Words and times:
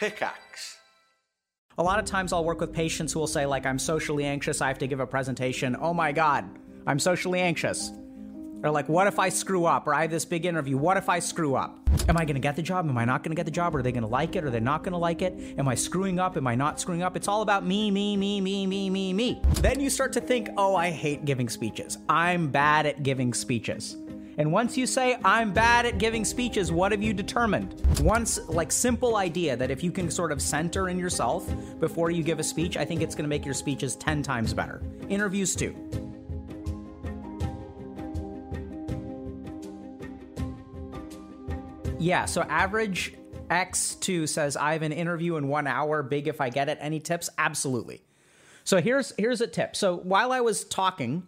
Pickaxe. 0.00 0.78
A 1.76 1.82
lot 1.82 1.98
of 1.98 2.06
times 2.06 2.32
I'll 2.32 2.42
work 2.42 2.58
with 2.58 2.72
patients 2.72 3.12
who 3.12 3.20
will 3.20 3.26
say, 3.26 3.44
like, 3.44 3.66
I'm 3.66 3.78
socially 3.78 4.24
anxious, 4.24 4.62
I 4.62 4.68
have 4.68 4.78
to 4.78 4.86
give 4.86 4.98
a 4.98 5.06
presentation. 5.06 5.76
Oh 5.78 5.92
my 5.92 6.10
God, 6.10 6.46
I'm 6.86 6.98
socially 6.98 7.38
anxious. 7.38 7.92
Or 8.62 8.70
like, 8.70 8.88
what 8.88 9.06
if 9.08 9.18
I 9.18 9.28
screw 9.28 9.66
up? 9.66 9.86
Or 9.86 9.92
I 9.92 10.00
have 10.00 10.10
this 10.10 10.24
big 10.24 10.46
interview. 10.46 10.78
What 10.78 10.96
if 10.96 11.10
I 11.10 11.18
screw 11.18 11.54
up? 11.54 11.78
Am 12.08 12.16
I 12.16 12.24
going 12.24 12.36
to 12.36 12.40
get 12.40 12.56
the 12.56 12.62
job? 12.62 12.88
Am 12.88 12.96
I 12.96 13.04
not 13.04 13.22
going 13.22 13.32
to 13.32 13.36
get 13.36 13.44
the 13.44 13.52
job? 13.52 13.76
Are 13.76 13.82
they 13.82 13.92
going 13.92 14.02
to 14.02 14.08
like 14.08 14.36
it? 14.36 14.44
Are 14.44 14.48
they 14.48 14.58
not 14.58 14.84
going 14.84 14.92
to 14.92 14.98
like 14.98 15.20
it? 15.20 15.34
Am 15.58 15.68
I 15.68 15.74
screwing 15.74 16.18
up? 16.18 16.38
Am 16.38 16.46
I 16.46 16.54
not 16.54 16.80
screwing 16.80 17.02
up? 17.02 17.14
It's 17.14 17.28
all 17.28 17.42
about 17.42 17.66
me, 17.66 17.90
me, 17.90 18.16
me, 18.16 18.40
me, 18.40 18.66
me, 18.66 18.88
me, 18.88 19.12
me. 19.12 19.42
Then 19.56 19.80
you 19.80 19.90
start 19.90 20.14
to 20.14 20.20
think, 20.22 20.48
oh, 20.56 20.76
I 20.76 20.88
hate 20.90 21.26
giving 21.26 21.50
speeches. 21.50 21.98
I'm 22.08 22.48
bad 22.48 22.86
at 22.86 23.02
giving 23.02 23.34
speeches. 23.34 23.98
And 24.38 24.52
once 24.52 24.76
you 24.76 24.86
say, 24.86 25.18
I'm 25.24 25.52
bad 25.52 25.86
at 25.86 25.98
giving 25.98 26.24
speeches, 26.24 26.72
what 26.72 26.92
have 26.92 27.02
you 27.02 27.12
determined? 27.12 27.74
Once, 28.00 28.38
like, 28.48 28.72
simple 28.72 29.16
idea 29.16 29.56
that 29.56 29.70
if 29.70 29.82
you 29.82 29.92
can 29.92 30.10
sort 30.10 30.32
of 30.32 30.40
center 30.40 30.88
in 30.88 30.98
yourself 30.98 31.52
before 31.78 32.10
you 32.10 32.22
give 32.22 32.38
a 32.38 32.44
speech, 32.44 32.76
I 32.76 32.84
think 32.84 33.02
it's 33.02 33.14
to 33.24 33.28
make 33.28 33.44
your 33.44 33.54
speeches 33.54 33.96
10 33.96 34.22
times 34.22 34.54
better. 34.54 34.82
Interviews, 35.08 35.54
too. 35.54 35.74
Yeah, 41.98 42.24
so 42.24 42.42
average 42.42 43.14
X2 43.50 44.28
says 44.28 44.56
I 44.56 44.72
have 44.72 44.82
an 44.82 44.92
interview 44.92 45.36
in 45.36 45.48
1 45.48 45.66
hour, 45.66 46.02
big 46.02 46.28
if 46.28 46.40
I 46.40 46.48
get 46.48 46.68
it. 46.68 46.78
Any 46.80 47.00
tips? 47.00 47.28
Absolutely. 47.36 48.02
So 48.64 48.80
here's 48.80 49.12
here's 49.18 49.40
a 49.40 49.46
tip. 49.46 49.74
So 49.76 49.96
while 49.96 50.32
I 50.32 50.40
was 50.40 50.64
talking, 50.64 51.26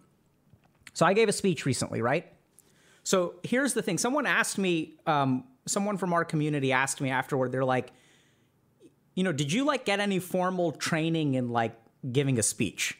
so 0.93 1.05
I 1.05 1.13
gave 1.13 1.29
a 1.29 1.33
speech 1.33 1.65
recently, 1.65 2.01
right? 2.01 2.31
So 3.03 3.35
here's 3.43 3.73
the 3.73 3.81
thing. 3.81 3.97
Someone 3.97 4.25
asked 4.25 4.57
me 4.57 4.95
um, 5.05 5.43
someone 5.65 5.97
from 5.97 6.13
our 6.13 6.25
community 6.25 6.71
asked 6.71 7.01
me 7.01 7.09
afterward 7.09 7.51
they're 7.51 7.65
like 7.65 7.91
you 9.15 9.23
know, 9.23 9.31
did 9.31 9.53
you 9.53 9.63
like 9.63 9.85
get 9.85 9.99
any 9.99 10.17
formal 10.17 10.71
training 10.71 11.35
in 11.35 11.49
like 11.49 11.75
giving 12.11 12.39
a 12.39 12.43
speech? 12.43 12.97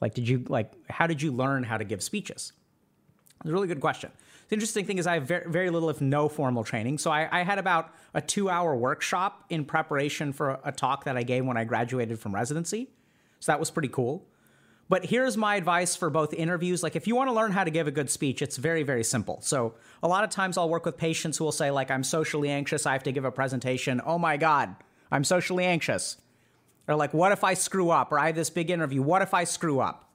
Like 0.00 0.14
did 0.14 0.28
you 0.28 0.44
like 0.48 0.72
how 0.90 1.06
did 1.06 1.22
you 1.22 1.32
learn 1.32 1.64
how 1.64 1.78
to 1.78 1.84
give 1.84 2.02
speeches? 2.02 2.52
It's 3.40 3.50
a 3.50 3.52
really 3.52 3.68
good 3.68 3.80
question. 3.80 4.10
The 4.48 4.54
interesting 4.54 4.84
thing 4.84 4.98
is 4.98 5.06
I 5.06 5.14
have 5.14 5.24
very, 5.24 5.50
very 5.50 5.70
little, 5.70 5.88
if 5.88 6.00
no, 6.00 6.28
formal 6.28 6.62
training. 6.62 6.98
So 6.98 7.10
I, 7.10 7.26
I 7.32 7.42
had 7.42 7.58
about 7.58 7.94
a 8.12 8.20
two-hour 8.20 8.76
workshop 8.76 9.44
in 9.48 9.64
preparation 9.64 10.32
for 10.32 10.50
a, 10.50 10.60
a 10.66 10.72
talk 10.72 11.04
that 11.04 11.16
I 11.16 11.22
gave 11.22 11.46
when 11.46 11.56
I 11.56 11.64
graduated 11.64 12.18
from 12.18 12.34
residency. 12.34 12.90
So 13.40 13.50
that 13.50 13.58
was 13.58 13.70
pretty 13.70 13.88
cool. 13.88 14.26
But 14.92 15.06
here's 15.06 15.38
my 15.38 15.56
advice 15.56 15.96
for 15.96 16.10
both 16.10 16.34
interviews. 16.34 16.82
Like, 16.82 16.96
if 16.96 17.06
you 17.06 17.16
want 17.16 17.30
to 17.30 17.32
learn 17.32 17.50
how 17.50 17.64
to 17.64 17.70
give 17.70 17.86
a 17.86 17.90
good 17.90 18.10
speech, 18.10 18.42
it's 18.42 18.58
very, 18.58 18.82
very 18.82 19.02
simple. 19.02 19.38
So, 19.40 19.72
a 20.02 20.06
lot 20.06 20.22
of 20.22 20.28
times 20.28 20.58
I'll 20.58 20.68
work 20.68 20.84
with 20.84 20.98
patients 20.98 21.38
who 21.38 21.44
will 21.44 21.50
say, 21.50 21.70
like, 21.70 21.90
I'm 21.90 22.04
socially 22.04 22.50
anxious. 22.50 22.84
I 22.84 22.92
have 22.92 23.02
to 23.04 23.10
give 23.10 23.24
a 23.24 23.30
presentation. 23.30 24.02
Oh 24.04 24.18
my 24.18 24.36
God, 24.36 24.76
I'm 25.10 25.24
socially 25.24 25.64
anxious. 25.64 26.18
Or, 26.86 26.94
like, 26.94 27.14
what 27.14 27.32
if 27.32 27.42
I 27.42 27.54
screw 27.54 27.88
up? 27.88 28.12
Or 28.12 28.18
I 28.18 28.26
have 28.26 28.34
this 28.34 28.50
big 28.50 28.68
interview. 28.68 29.00
What 29.00 29.22
if 29.22 29.32
I 29.32 29.44
screw 29.44 29.80
up? 29.80 30.10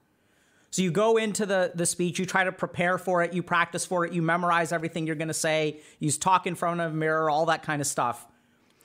So 0.69 0.83
you 0.83 0.91
go 0.91 1.17
into 1.17 1.47
the, 1.47 1.71
the 1.73 1.87
speech, 1.87 2.19
you 2.19 2.27
try 2.27 2.43
to 2.43 2.51
prepare 2.51 2.99
for 2.99 3.23
it, 3.23 3.33
you 3.33 3.41
practice 3.41 3.83
for 3.83 4.05
it, 4.05 4.13
you 4.13 4.21
memorize 4.21 4.71
everything 4.71 5.07
you're 5.07 5.15
going 5.15 5.29
to 5.29 5.33
say, 5.33 5.79
you 5.97 6.11
talk 6.11 6.45
in 6.45 6.53
front 6.53 6.81
of 6.81 6.91
a 6.91 6.95
mirror, 6.95 7.31
all 7.31 7.47
that 7.47 7.63
kind 7.63 7.81
of 7.81 7.87
stuff. 7.87 8.27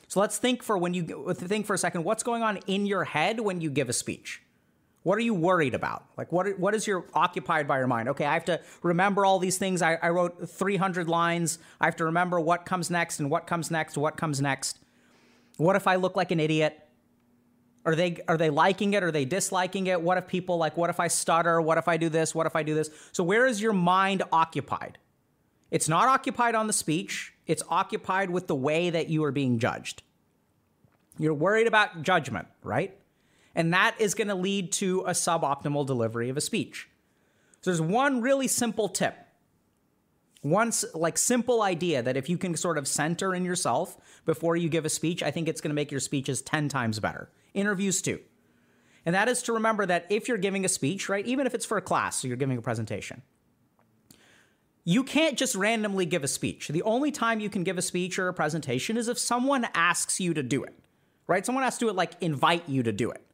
So 0.09 0.21
let's 0.21 0.39
think 0.39 0.62
for 0.62 0.79
when 0.79 0.95
you 0.95 1.34
think 1.34 1.67
for 1.67 1.75
a 1.75 1.79
second, 1.79 2.05
what's 2.05 2.23
going 2.23 2.43
on 2.43 2.61
in 2.67 2.87
your 2.87 3.05
head 3.05 3.41
when 3.41 3.61
you 3.61 3.69
give 3.69 3.91
a 3.91 3.93
speech? 3.93 4.41
What 5.03 5.19
are 5.19 5.22
you 5.22 5.34
worried 5.34 5.75
about? 5.75 6.05
Like 6.17 6.31
what 6.31 6.58
what 6.58 6.75
is 6.75 6.86
your 6.86 7.05
occupied 7.12 7.67
by 7.67 7.78
your 7.78 7.89
mind? 7.89 8.08
Okay, 8.11 8.25
I 8.25 8.34
have 8.34 8.45
to 8.47 8.61
remember 8.83 9.25
all 9.25 9.39
these 9.39 9.59
things. 9.59 9.83
I, 9.83 9.94
I 9.94 10.11
wrote 10.11 10.48
300 10.48 11.09
lines. 11.09 11.59
I 11.81 11.86
have 11.86 11.97
to 11.97 12.05
remember 12.05 12.39
what 12.39 12.64
comes 12.64 12.91
next 12.91 13.19
and 13.19 13.28
what 13.31 13.47
comes 13.47 13.70
next, 13.70 13.98
what 13.98 14.17
comes 14.17 14.41
next. 14.41 14.78
What 15.56 15.75
if 15.77 15.86
I 15.86 15.97
look 15.97 16.17
like 16.17 16.31
an 16.31 16.39
idiot? 16.39 16.78
Are 17.84 17.97
they 17.97 18.19
are 18.28 18.36
they 18.36 18.50
liking 18.50 18.94
it? 18.94 19.03
Are 19.03 19.11
they 19.11 19.25
disliking 19.25 19.88
it? 19.88 20.00
What 20.00 20.19
if 20.19 20.28
people 20.28 20.56
like 20.56 20.77
what 20.77 20.88
if 20.88 21.00
I 21.00 21.09
stutter? 21.09 21.60
What 21.60 21.78
if 21.78 21.88
I 21.88 21.97
do 21.97 22.09
this? 22.09 22.32
What 22.32 22.47
if 22.47 22.54
I 22.54 22.62
do 22.62 22.75
this? 22.75 22.91
So 23.10 23.25
where 23.25 23.44
is 23.47 23.60
your 23.60 23.72
mind 23.72 24.22
occupied? 24.31 24.98
It's 25.72 25.88
not 25.88 26.06
occupied 26.06 26.54
on 26.54 26.69
the 26.69 26.72
speech. 26.72 27.32
It's 27.47 27.62
occupied 27.69 28.31
with 28.31 28.47
the 28.47 28.54
way 28.54 28.91
that 28.91 29.09
you 29.09 29.25
are 29.25 29.32
being 29.32 29.59
judged. 29.59 30.03
You're 31.19 31.34
worried 31.34 31.66
about 31.66 32.03
judgment, 32.03 32.47
right? 32.62 32.97
And 33.55 33.73
that 33.75 33.95
is 33.99 34.15
going 34.15 34.29
to 34.29 34.35
lead 34.35 34.73
to 34.73 35.01
a 35.03 35.11
suboptimal 35.11 35.87
delivery 35.87 36.29
of 36.29 36.37
a 36.37 36.41
speech. 36.41 36.89
So 37.61 37.71
there's 37.71 37.81
one 37.81 38.21
really 38.21 38.49
simple 38.49 38.89
tip. 38.89 39.17
One 40.41 40.73
like 40.95 41.17
simple 41.17 41.63
idea 41.63 42.03
that 42.03 42.17
if 42.17 42.29
you 42.29 42.37
can 42.37 42.57
sort 42.57 42.77
of 42.77 42.89
center 42.89 43.35
in 43.35 43.45
yourself 43.45 43.97
before 44.25 44.57
you 44.57 44.69
give 44.69 44.85
a 44.85 44.89
speech, 44.89 45.23
I 45.23 45.31
think 45.31 45.49
it's 45.49 45.61
going 45.61 45.71
to 45.71 45.75
make 45.75 45.93
your 45.93 46.01
speeches 46.01 46.43
10 46.43 46.69
times 46.69 46.99
better 46.99 47.31
interviews 47.55 48.03
too. 48.03 48.19
And 49.05 49.15
that 49.15 49.29
is 49.29 49.43
to 49.43 49.53
remember 49.53 49.87
that 49.87 50.07
if 50.11 50.29
you're 50.29 50.39
giving 50.39 50.65
a 50.65 50.69
speech, 50.69 51.09
right, 51.09 51.27
even 51.27 51.47
if 51.47 51.55
it's 51.55 51.67
for 51.67 51.77
a 51.77 51.83
class, 51.83 52.17
so 52.21 52.29
you're 52.29 52.37
giving 52.37 52.59
a 52.59 52.63
presentation, 52.63 53.23
you 54.84 55.05
can't 55.05 55.39
just 55.39 55.55
randomly 55.55 56.07
give 56.07 56.25
a 56.25 56.29
speech. 56.29 56.69
The 56.69 56.83
only 56.83 57.13
time 57.13 57.39
you 57.39 57.49
can 57.49 57.63
give 57.63 57.79
a 57.79 57.83
speech 57.83 58.19
or 58.19 58.29
a 58.29 58.34
presentation 58.34 58.97
is 58.97 59.09
if 59.09 59.19
someone 59.19 59.67
asks 59.75 60.21
you 60.21 60.34
to 60.34 60.43
do 60.43 60.65
it, 60.65 60.75
right? 61.27 61.47
Someone 61.47 61.63
has 61.65 61.79
to 61.79 61.84
do 61.84 61.89
it, 61.89 61.95
like 61.95 62.15
invite 62.21 62.69
you 62.69 62.83
to 62.83 62.93
do 62.93 63.11
it. 63.11 63.25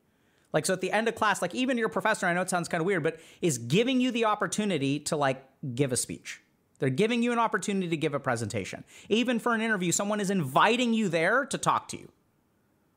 Like, 0.53 0.65
so 0.65 0.73
at 0.73 0.81
the 0.81 0.93
end 0.93 1.09
of 1.09 1.15
class, 1.15 1.43
like 1.43 1.55
even 1.55 1.77
your 1.77 1.89
professor, 1.89 2.27
I 2.27 2.33
know 2.33 2.41
it 2.41 2.51
sounds 2.51 2.69
kind 2.69 2.81
of 2.81 2.87
weird, 2.87 3.03
but 3.03 3.21
is 3.43 3.59
giving 3.59 4.01
you 4.01 4.11
the 4.11 4.25
opportunity 4.25 4.99
to 5.01 5.17
like 5.17 5.45
give 5.75 5.93
a 5.93 5.97
speech. 5.97 6.41
They're 6.79 6.91
giving 6.91 7.23
you 7.23 7.33
an 7.33 7.39
opportunity 7.39 7.89
to 7.89 7.97
give 7.97 8.15
a 8.15 8.21
presentation. 8.21 8.85
Even 9.09 9.39
for 9.39 9.55
an 9.55 9.61
interview, 9.61 9.93
someone 9.93 10.21
is 10.21 10.31
inviting 10.31 10.95
you 10.95 11.09
there 11.09 11.45
to 11.47 11.59
talk 11.59 11.89
to 11.89 11.99
you. 11.99 12.09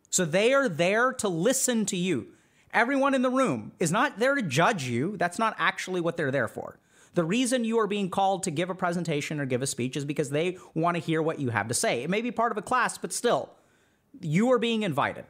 So 0.09 0.23
they 0.23 0.53
are 0.53 0.69
there 0.69 1.13
to 1.13 1.28
listen 1.28 1.85
to 1.88 1.97
you. 1.97 2.28
Everyone 2.73 3.13
in 3.13 3.22
the 3.22 3.29
room 3.29 3.73
is 3.79 3.91
not 3.91 4.19
there 4.19 4.35
to 4.35 4.41
judge 4.41 4.84
you. 4.84 5.17
That's 5.17 5.40
not 5.40 5.56
actually 5.57 6.00
what 6.00 6.16
they're 6.16 6.31
there 6.31 6.47
for. 6.47 6.78
The 7.13 7.23
reason 7.25 7.66
you 7.66 7.79
are 7.79 7.88
being 7.88 8.09
called 8.09 8.44
to 8.44 8.51
give 8.51 8.69
a 8.69 8.75
presentation 8.75 9.40
or 9.40 9.45
give 9.45 9.61
a 9.61 9.67
speech 9.67 9.97
is 9.97 10.06
because 10.06 10.29
they 10.29 10.57
want 10.73 10.95
to 10.95 11.01
hear 11.01 11.22
what 11.22 11.40
you 11.40 11.50
have 11.50 11.67
to 11.67 11.73
say. 11.73 12.03
It 12.03 12.09
may 12.09 12.22
be 12.22 12.31
part 12.31 12.53
of 12.53 12.57
a 12.57 12.61
class, 12.61 12.97
but 12.97 13.11
still, 13.11 13.50
you 14.22 14.51
are 14.51 14.59
being 14.59 14.84
invited. 14.84 15.25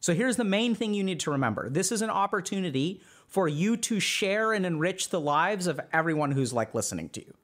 So 0.00 0.14
here's 0.14 0.36
the 0.36 0.44
main 0.44 0.74
thing 0.74 0.94
you 0.94 1.04
need 1.04 1.20
to 1.20 1.30
remember 1.30 1.68
this 1.68 1.90
is 1.90 2.02
an 2.02 2.10
opportunity 2.10 3.00
for 3.26 3.48
you 3.48 3.76
to 3.76 4.00
share 4.00 4.52
and 4.52 4.64
enrich 4.64 5.10
the 5.10 5.20
lives 5.20 5.66
of 5.66 5.80
everyone 5.92 6.32
who's 6.32 6.52
like 6.52 6.74
listening 6.74 7.08
to 7.10 7.24
you. 7.24 7.34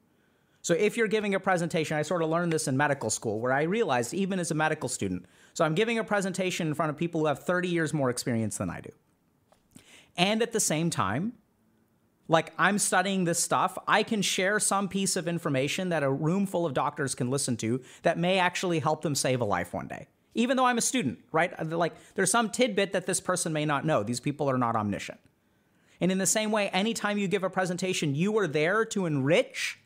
So 0.61 0.73
if 0.73 0.95
you're 0.95 1.09
giving 1.09 1.35
a 1.35 1.41
presentation, 1.41 1.97
I 1.97 2.03
sort 2.03 2.23
of 2.23 2.29
learned 2.29 2.53
this 2.53 2.69
in 2.69 2.77
medical 2.77 3.09
school 3.09 3.41
where 3.41 3.51
I 3.51 3.63
realized, 3.63 4.13
even 4.13 4.39
as 4.39 4.49
a 4.49 4.55
medical 4.55 4.87
student, 4.87 5.25
so 5.53 5.65
I'm 5.65 5.75
giving 5.75 5.99
a 5.99 6.05
presentation 6.05 6.67
in 6.67 6.73
front 6.73 6.89
of 6.89 6.95
people 6.95 7.19
who 7.19 7.27
have 7.27 7.39
30 7.39 7.67
years 7.67 7.93
more 7.93 8.09
experience 8.09 8.57
than 8.57 8.69
I 8.69 8.79
do. 8.79 8.91
And 10.15 10.41
at 10.41 10.53
the 10.53 10.61
same 10.61 10.89
time, 10.89 11.33
like 12.29 12.53
I'm 12.57 12.79
studying 12.79 13.25
this 13.25 13.39
stuff, 13.39 13.77
I 13.87 14.03
can 14.03 14.21
share 14.21 14.57
some 14.59 14.87
piece 14.87 15.17
of 15.17 15.27
information 15.27 15.89
that 15.89 16.01
a 16.01 16.09
room 16.09 16.45
full 16.45 16.65
of 16.65 16.73
doctors 16.73 17.13
can 17.13 17.29
listen 17.29 17.57
to 17.57 17.81
that 18.03 18.17
may 18.17 18.39
actually 18.39 18.79
help 18.79 19.01
them 19.01 19.15
save 19.15 19.41
a 19.41 19.45
life 19.45 19.73
one 19.73 19.87
day. 19.87 20.07
Even 20.35 20.57
though 20.57 20.65
I'm 20.65 20.77
a 20.77 20.81
student, 20.81 21.19
right? 21.31 21.53
Uh, 21.57 21.77
like 21.77 21.93
there's 22.15 22.31
some 22.31 22.49
tidbit 22.49 22.93
that 22.93 23.05
this 23.05 23.19
person 23.19 23.53
may 23.53 23.65
not 23.65 23.85
know. 23.85 24.03
These 24.03 24.19
people 24.19 24.49
are 24.49 24.57
not 24.57 24.75
omniscient. 24.75 25.19
And 26.01 26.11
in 26.11 26.17
the 26.17 26.25
same 26.25 26.51
way, 26.51 26.69
anytime 26.69 27.17
you 27.17 27.27
give 27.27 27.43
a 27.43 27.49
presentation, 27.49 28.15
you 28.15 28.37
are 28.37 28.47
there 28.47 28.83
to 28.85 29.05
enrich 29.05 29.79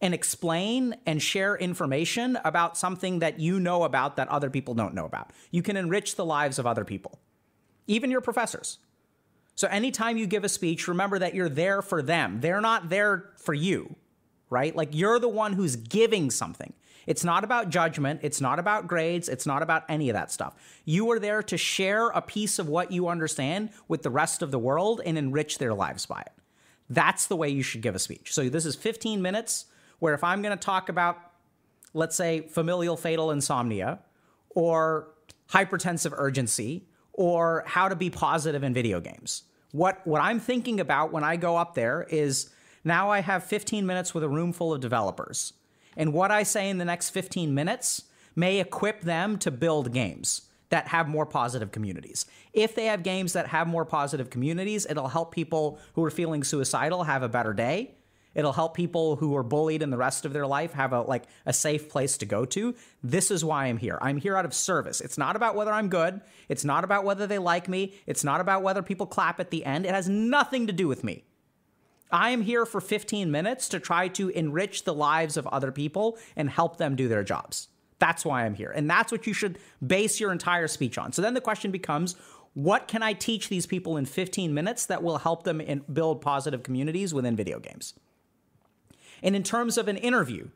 and 0.00 0.12
explain 0.12 0.94
and 1.06 1.22
share 1.22 1.56
information 1.56 2.38
about 2.44 2.76
something 2.76 3.20
that 3.20 3.40
you 3.40 3.58
know 3.58 3.84
about 3.84 4.16
that 4.16 4.28
other 4.28 4.50
people 4.50 4.74
don't 4.74 4.94
know 4.94 5.06
about. 5.06 5.30
You 5.50 5.62
can 5.62 5.76
enrich 5.76 6.16
the 6.16 6.24
lives 6.24 6.58
of 6.58 6.66
other 6.66 6.84
people, 6.84 7.18
even 7.86 8.10
your 8.10 8.20
professors. 8.20 8.78
So 9.54 9.68
anytime 9.68 10.18
you 10.18 10.26
give 10.26 10.44
a 10.44 10.50
speech, 10.50 10.86
remember 10.86 11.18
that 11.18 11.34
you're 11.34 11.48
there 11.48 11.80
for 11.80 12.02
them. 12.02 12.40
They're 12.40 12.60
not 12.60 12.90
there 12.90 13.30
for 13.38 13.54
you, 13.54 13.96
right? 14.50 14.76
Like 14.76 14.90
you're 14.92 15.18
the 15.18 15.28
one 15.28 15.54
who's 15.54 15.76
giving 15.76 16.30
something. 16.30 16.74
It's 17.06 17.24
not 17.24 17.44
about 17.44 17.70
judgment. 17.70 18.20
It's 18.22 18.40
not 18.40 18.58
about 18.58 18.86
grades. 18.86 19.28
It's 19.28 19.46
not 19.46 19.62
about 19.62 19.84
any 19.88 20.08
of 20.10 20.14
that 20.14 20.30
stuff. 20.32 20.54
You 20.84 21.10
are 21.12 21.18
there 21.18 21.42
to 21.44 21.56
share 21.56 22.08
a 22.08 22.20
piece 22.20 22.58
of 22.58 22.68
what 22.68 22.90
you 22.90 23.08
understand 23.08 23.70
with 23.88 24.02
the 24.02 24.10
rest 24.10 24.42
of 24.42 24.50
the 24.50 24.58
world 24.58 25.00
and 25.04 25.16
enrich 25.16 25.58
their 25.58 25.72
lives 25.72 26.06
by 26.06 26.20
it. 26.20 26.32
That's 26.90 27.26
the 27.26 27.36
way 27.36 27.48
you 27.48 27.62
should 27.62 27.80
give 27.80 27.94
a 27.94 27.98
speech. 27.98 28.32
So 28.32 28.48
this 28.48 28.66
is 28.66 28.74
15 28.76 29.22
minutes 29.22 29.66
where 29.98 30.14
if 30.14 30.22
I'm 30.22 30.42
going 30.42 30.56
to 30.56 30.62
talk 30.62 30.88
about, 30.88 31.18
let's 31.94 32.16
say, 32.16 32.40
familial 32.40 32.96
fatal 32.96 33.30
insomnia 33.30 34.00
or 34.50 35.08
hypertensive 35.50 36.12
urgency 36.16 36.86
or 37.12 37.64
how 37.66 37.88
to 37.88 37.96
be 37.96 38.10
positive 38.10 38.62
in 38.62 38.74
video 38.74 39.00
games, 39.00 39.44
what, 39.72 40.04
what 40.06 40.20
I'm 40.20 40.40
thinking 40.40 40.80
about 40.80 41.12
when 41.12 41.24
I 41.24 41.36
go 41.36 41.56
up 41.56 41.74
there 41.74 42.06
is 42.08 42.50
now 42.84 43.10
I 43.10 43.20
have 43.20 43.44
15 43.44 43.84
minutes 43.84 44.14
with 44.14 44.22
a 44.22 44.28
room 44.28 44.52
full 44.52 44.72
of 44.72 44.80
developers. 44.80 45.52
And 45.96 46.12
what 46.12 46.30
I 46.30 46.42
say 46.42 46.68
in 46.68 46.78
the 46.78 46.84
next 46.84 47.10
15 47.10 47.54
minutes 47.54 48.04
may 48.34 48.60
equip 48.60 49.00
them 49.00 49.38
to 49.38 49.50
build 49.50 49.92
games 49.92 50.42
that 50.68 50.88
have 50.88 51.08
more 51.08 51.26
positive 51.26 51.70
communities. 51.70 52.26
If 52.52 52.74
they 52.74 52.86
have 52.86 53.02
games 53.02 53.32
that 53.34 53.48
have 53.48 53.68
more 53.68 53.84
positive 53.84 54.30
communities, 54.30 54.86
it'll 54.88 55.08
help 55.08 55.32
people 55.32 55.78
who 55.94 56.04
are 56.04 56.10
feeling 56.10 56.42
suicidal 56.42 57.04
have 57.04 57.22
a 57.22 57.28
better 57.28 57.52
day. 57.52 57.94
It'll 58.34 58.52
help 58.52 58.74
people 58.74 59.16
who 59.16 59.34
are 59.34 59.42
bullied 59.42 59.80
in 59.80 59.88
the 59.88 59.96
rest 59.96 60.26
of 60.26 60.34
their 60.34 60.46
life 60.46 60.74
have 60.74 60.92
a 60.92 61.00
like 61.00 61.24
a 61.46 61.54
safe 61.54 61.88
place 61.88 62.18
to 62.18 62.26
go 62.26 62.44
to. 62.46 62.74
This 63.02 63.30
is 63.30 63.42
why 63.42 63.64
I'm 63.64 63.78
here. 63.78 63.98
I'm 64.02 64.18
here 64.18 64.36
out 64.36 64.44
of 64.44 64.52
service. 64.52 65.00
It's 65.00 65.16
not 65.16 65.36
about 65.36 65.54
whether 65.54 65.72
I'm 65.72 65.88
good. 65.88 66.20
It's 66.50 66.64
not 66.64 66.84
about 66.84 67.04
whether 67.04 67.26
they 67.26 67.38
like 67.38 67.66
me. 67.66 67.94
It's 68.06 68.24
not 68.24 68.42
about 68.42 68.62
whether 68.62 68.82
people 68.82 69.06
clap 69.06 69.40
at 69.40 69.50
the 69.50 69.64
end. 69.64 69.86
It 69.86 69.94
has 69.94 70.06
nothing 70.06 70.66
to 70.66 70.72
do 70.74 70.86
with 70.86 71.02
me. 71.02 71.24
I 72.10 72.30
am 72.30 72.42
here 72.42 72.64
for 72.64 72.80
15 72.80 73.30
minutes 73.30 73.68
to 73.70 73.80
try 73.80 74.08
to 74.08 74.28
enrich 74.30 74.84
the 74.84 74.94
lives 74.94 75.36
of 75.36 75.46
other 75.48 75.72
people 75.72 76.18
and 76.36 76.48
help 76.48 76.76
them 76.76 76.96
do 76.96 77.08
their 77.08 77.24
jobs. 77.24 77.68
That's 77.98 78.24
why 78.24 78.44
I'm 78.44 78.54
here. 78.54 78.70
And 78.70 78.88
that's 78.88 79.10
what 79.10 79.26
you 79.26 79.32
should 79.32 79.58
base 79.84 80.20
your 80.20 80.32
entire 80.32 80.68
speech 80.68 80.98
on. 80.98 81.12
So 81.12 81.22
then 81.22 81.34
the 81.34 81.40
question 81.40 81.70
becomes 81.70 82.14
what 82.54 82.88
can 82.88 83.02
I 83.02 83.12
teach 83.12 83.48
these 83.48 83.66
people 83.66 83.96
in 83.96 84.06
15 84.06 84.54
minutes 84.54 84.86
that 84.86 85.02
will 85.02 85.18
help 85.18 85.42
them 85.42 85.82
build 85.92 86.22
positive 86.22 86.62
communities 86.62 87.12
within 87.12 87.36
video 87.36 87.58
games? 87.58 87.94
And 89.22 89.34
in 89.34 89.42
terms 89.42 89.76
of 89.76 89.88
an 89.88 89.96
interview, 89.96 90.48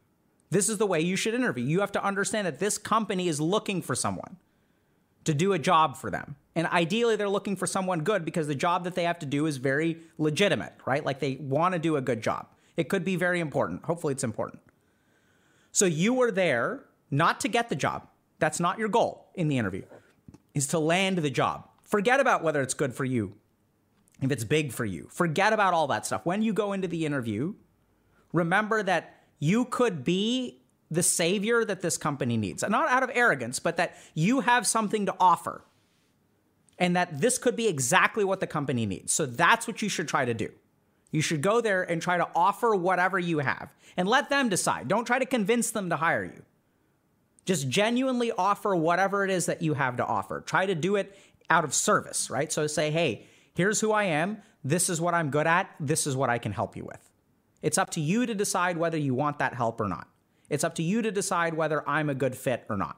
this 0.50 0.68
is 0.68 0.78
the 0.78 0.86
way 0.86 1.00
you 1.00 1.16
should 1.16 1.34
interview. 1.34 1.64
You 1.64 1.80
have 1.80 1.92
to 1.92 2.04
understand 2.04 2.46
that 2.46 2.58
this 2.58 2.78
company 2.78 3.28
is 3.28 3.40
looking 3.40 3.82
for 3.82 3.94
someone 3.94 4.36
to 5.24 5.34
do 5.34 5.52
a 5.52 5.58
job 5.58 5.96
for 5.96 6.10
them. 6.10 6.36
And 6.56 6.66
ideally, 6.66 7.16
they're 7.16 7.28
looking 7.28 7.56
for 7.56 7.66
someone 7.66 8.00
good 8.00 8.24
because 8.24 8.46
the 8.46 8.54
job 8.54 8.84
that 8.84 8.94
they 8.94 9.04
have 9.04 9.18
to 9.20 9.26
do 9.26 9.46
is 9.46 9.56
very 9.56 9.98
legitimate, 10.18 10.74
right? 10.84 11.04
Like 11.04 11.20
they 11.20 11.36
want 11.36 11.74
to 11.74 11.78
do 11.78 11.96
a 11.96 12.00
good 12.00 12.22
job. 12.22 12.46
It 12.76 12.88
could 12.88 13.04
be 13.04 13.16
very 13.16 13.40
important. 13.40 13.84
Hopefully, 13.84 14.12
it's 14.12 14.24
important. 14.24 14.60
So 15.72 15.84
you 15.84 16.14
were 16.14 16.32
there 16.32 16.84
not 17.10 17.40
to 17.40 17.48
get 17.48 17.68
the 17.68 17.76
job. 17.76 18.08
That's 18.38 18.58
not 18.58 18.78
your 18.78 18.88
goal 18.88 19.28
in 19.34 19.48
the 19.48 19.58
interview, 19.58 19.84
is 20.54 20.66
to 20.68 20.78
land 20.78 21.18
the 21.18 21.30
job. 21.30 21.68
Forget 21.82 22.20
about 22.20 22.42
whether 22.42 22.62
it's 22.62 22.74
good 22.74 22.94
for 22.94 23.04
you, 23.04 23.34
if 24.20 24.30
it's 24.32 24.44
big 24.44 24.72
for 24.72 24.84
you. 24.84 25.08
Forget 25.10 25.52
about 25.52 25.74
all 25.74 25.86
that 25.88 26.06
stuff. 26.06 26.24
When 26.24 26.42
you 26.42 26.52
go 26.52 26.72
into 26.72 26.88
the 26.88 27.06
interview, 27.06 27.54
remember 28.32 28.82
that 28.82 29.22
you 29.38 29.66
could 29.66 30.04
be 30.04 30.62
the 30.90 31.02
savior 31.02 31.64
that 31.64 31.82
this 31.82 31.96
company 31.96 32.36
needs. 32.36 32.64
Not 32.68 32.88
out 32.88 33.02
of 33.02 33.10
arrogance, 33.14 33.60
but 33.60 33.76
that 33.76 33.96
you 34.14 34.40
have 34.40 34.66
something 34.66 35.06
to 35.06 35.14
offer 35.20 35.64
and 36.80 36.96
that 36.96 37.20
this 37.20 37.38
could 37.38 37.54
be 37.54 37.68
exactly 37.68 38.24
what 38.24 38.40
the 38.40 38.46
company 38.46 38.86
needs. 38.86 39.12
So 39.12 39.26
that's 39.26 39.68
what 39.68 39.82
you 39.82 39.88
should 39.88 40.08
try 40.08 40.24
to 40.24 40.34
do. 40.34 40.50
You 41.12 41.20
should 41.20 41.42
go 41.42 41.60
there 41.60 41.82
and 41.82 42.00
try 42.00 42.16
to 42.16 42.28
offer 42.34 42.74
whatever 42.74 43.18
you 43.18 43.40
have 43.40 43.74
and 43.96 44.08
let 44.08 44.30
them 44.30 44.48
decide. 44.48 44.88
Don't 44.88 45.04
try 45.04 45.18
to 45.18 45.26
convince 45.26 45.70
them 45.70 45.90
to 45.90 45.96
hire 45.96 46.24
you. 46.24 46.42
Just 47.44 47.68
genuinely 47.68 48.32
offer 48.32 48.74
whatever 48.74 49.24
it 49.24 49.30
is 49.30 49.46
that 49.46 49.60
you 49.60 49.74
have 49.74 49.96
to 49.96 50.06
offer. 50.06 50.40
Try 50.40 50.66
to 50.66 50.74
do 50.74 50.96
it 50.96 51.16
out 51.50 51.64
of 51.64 51.74
service, 51.74 52.30
right? 52.30 52.50
So 52.52 52.66
say, 52.66 52.90
hey, 52.90 53.26
here's 53.54 53.80
who 53.80 53.92
I 53.92 54.04
am. 54.04 54.38
This 54.64 54.88
is 54.88 55.00
what 55.00 55.14
I'm 55.14 55.30
good 55.30 55.46
at. 55.46 55.70
This 55.80 56.06
is 56.06 56.16
what 56.16 56.30
I 56.30 56.38
can 56.38 56.52
help 56.52 56.76
you 56.76 56.84
with. 56.84 57.10
It's 57.60 57.76
up 57.76 57.90
to 57.90 58.00
you 58.00 58.24
to 58.24 58.34
decide 58.34 58.78
whether 58.78 58.96
you 58.96 59.14
want 59.14 59.38
that 59.40 59.54
help 59.54 59.80
or 59.80 59.88
not. 59.88 60.08
It's 60.48 60.64
up 60.64 60.76
to 60.76 60.82
you 60.82 61.02
to 61.02 61.10
decide 61.10 61.54
whether 61.54 61.86
I'm 61.88 62.08
a 62.08 62.14
good 62.14 62.36
fit 62.36 62.64
or 62.68 62.76
not. 62.76 62.96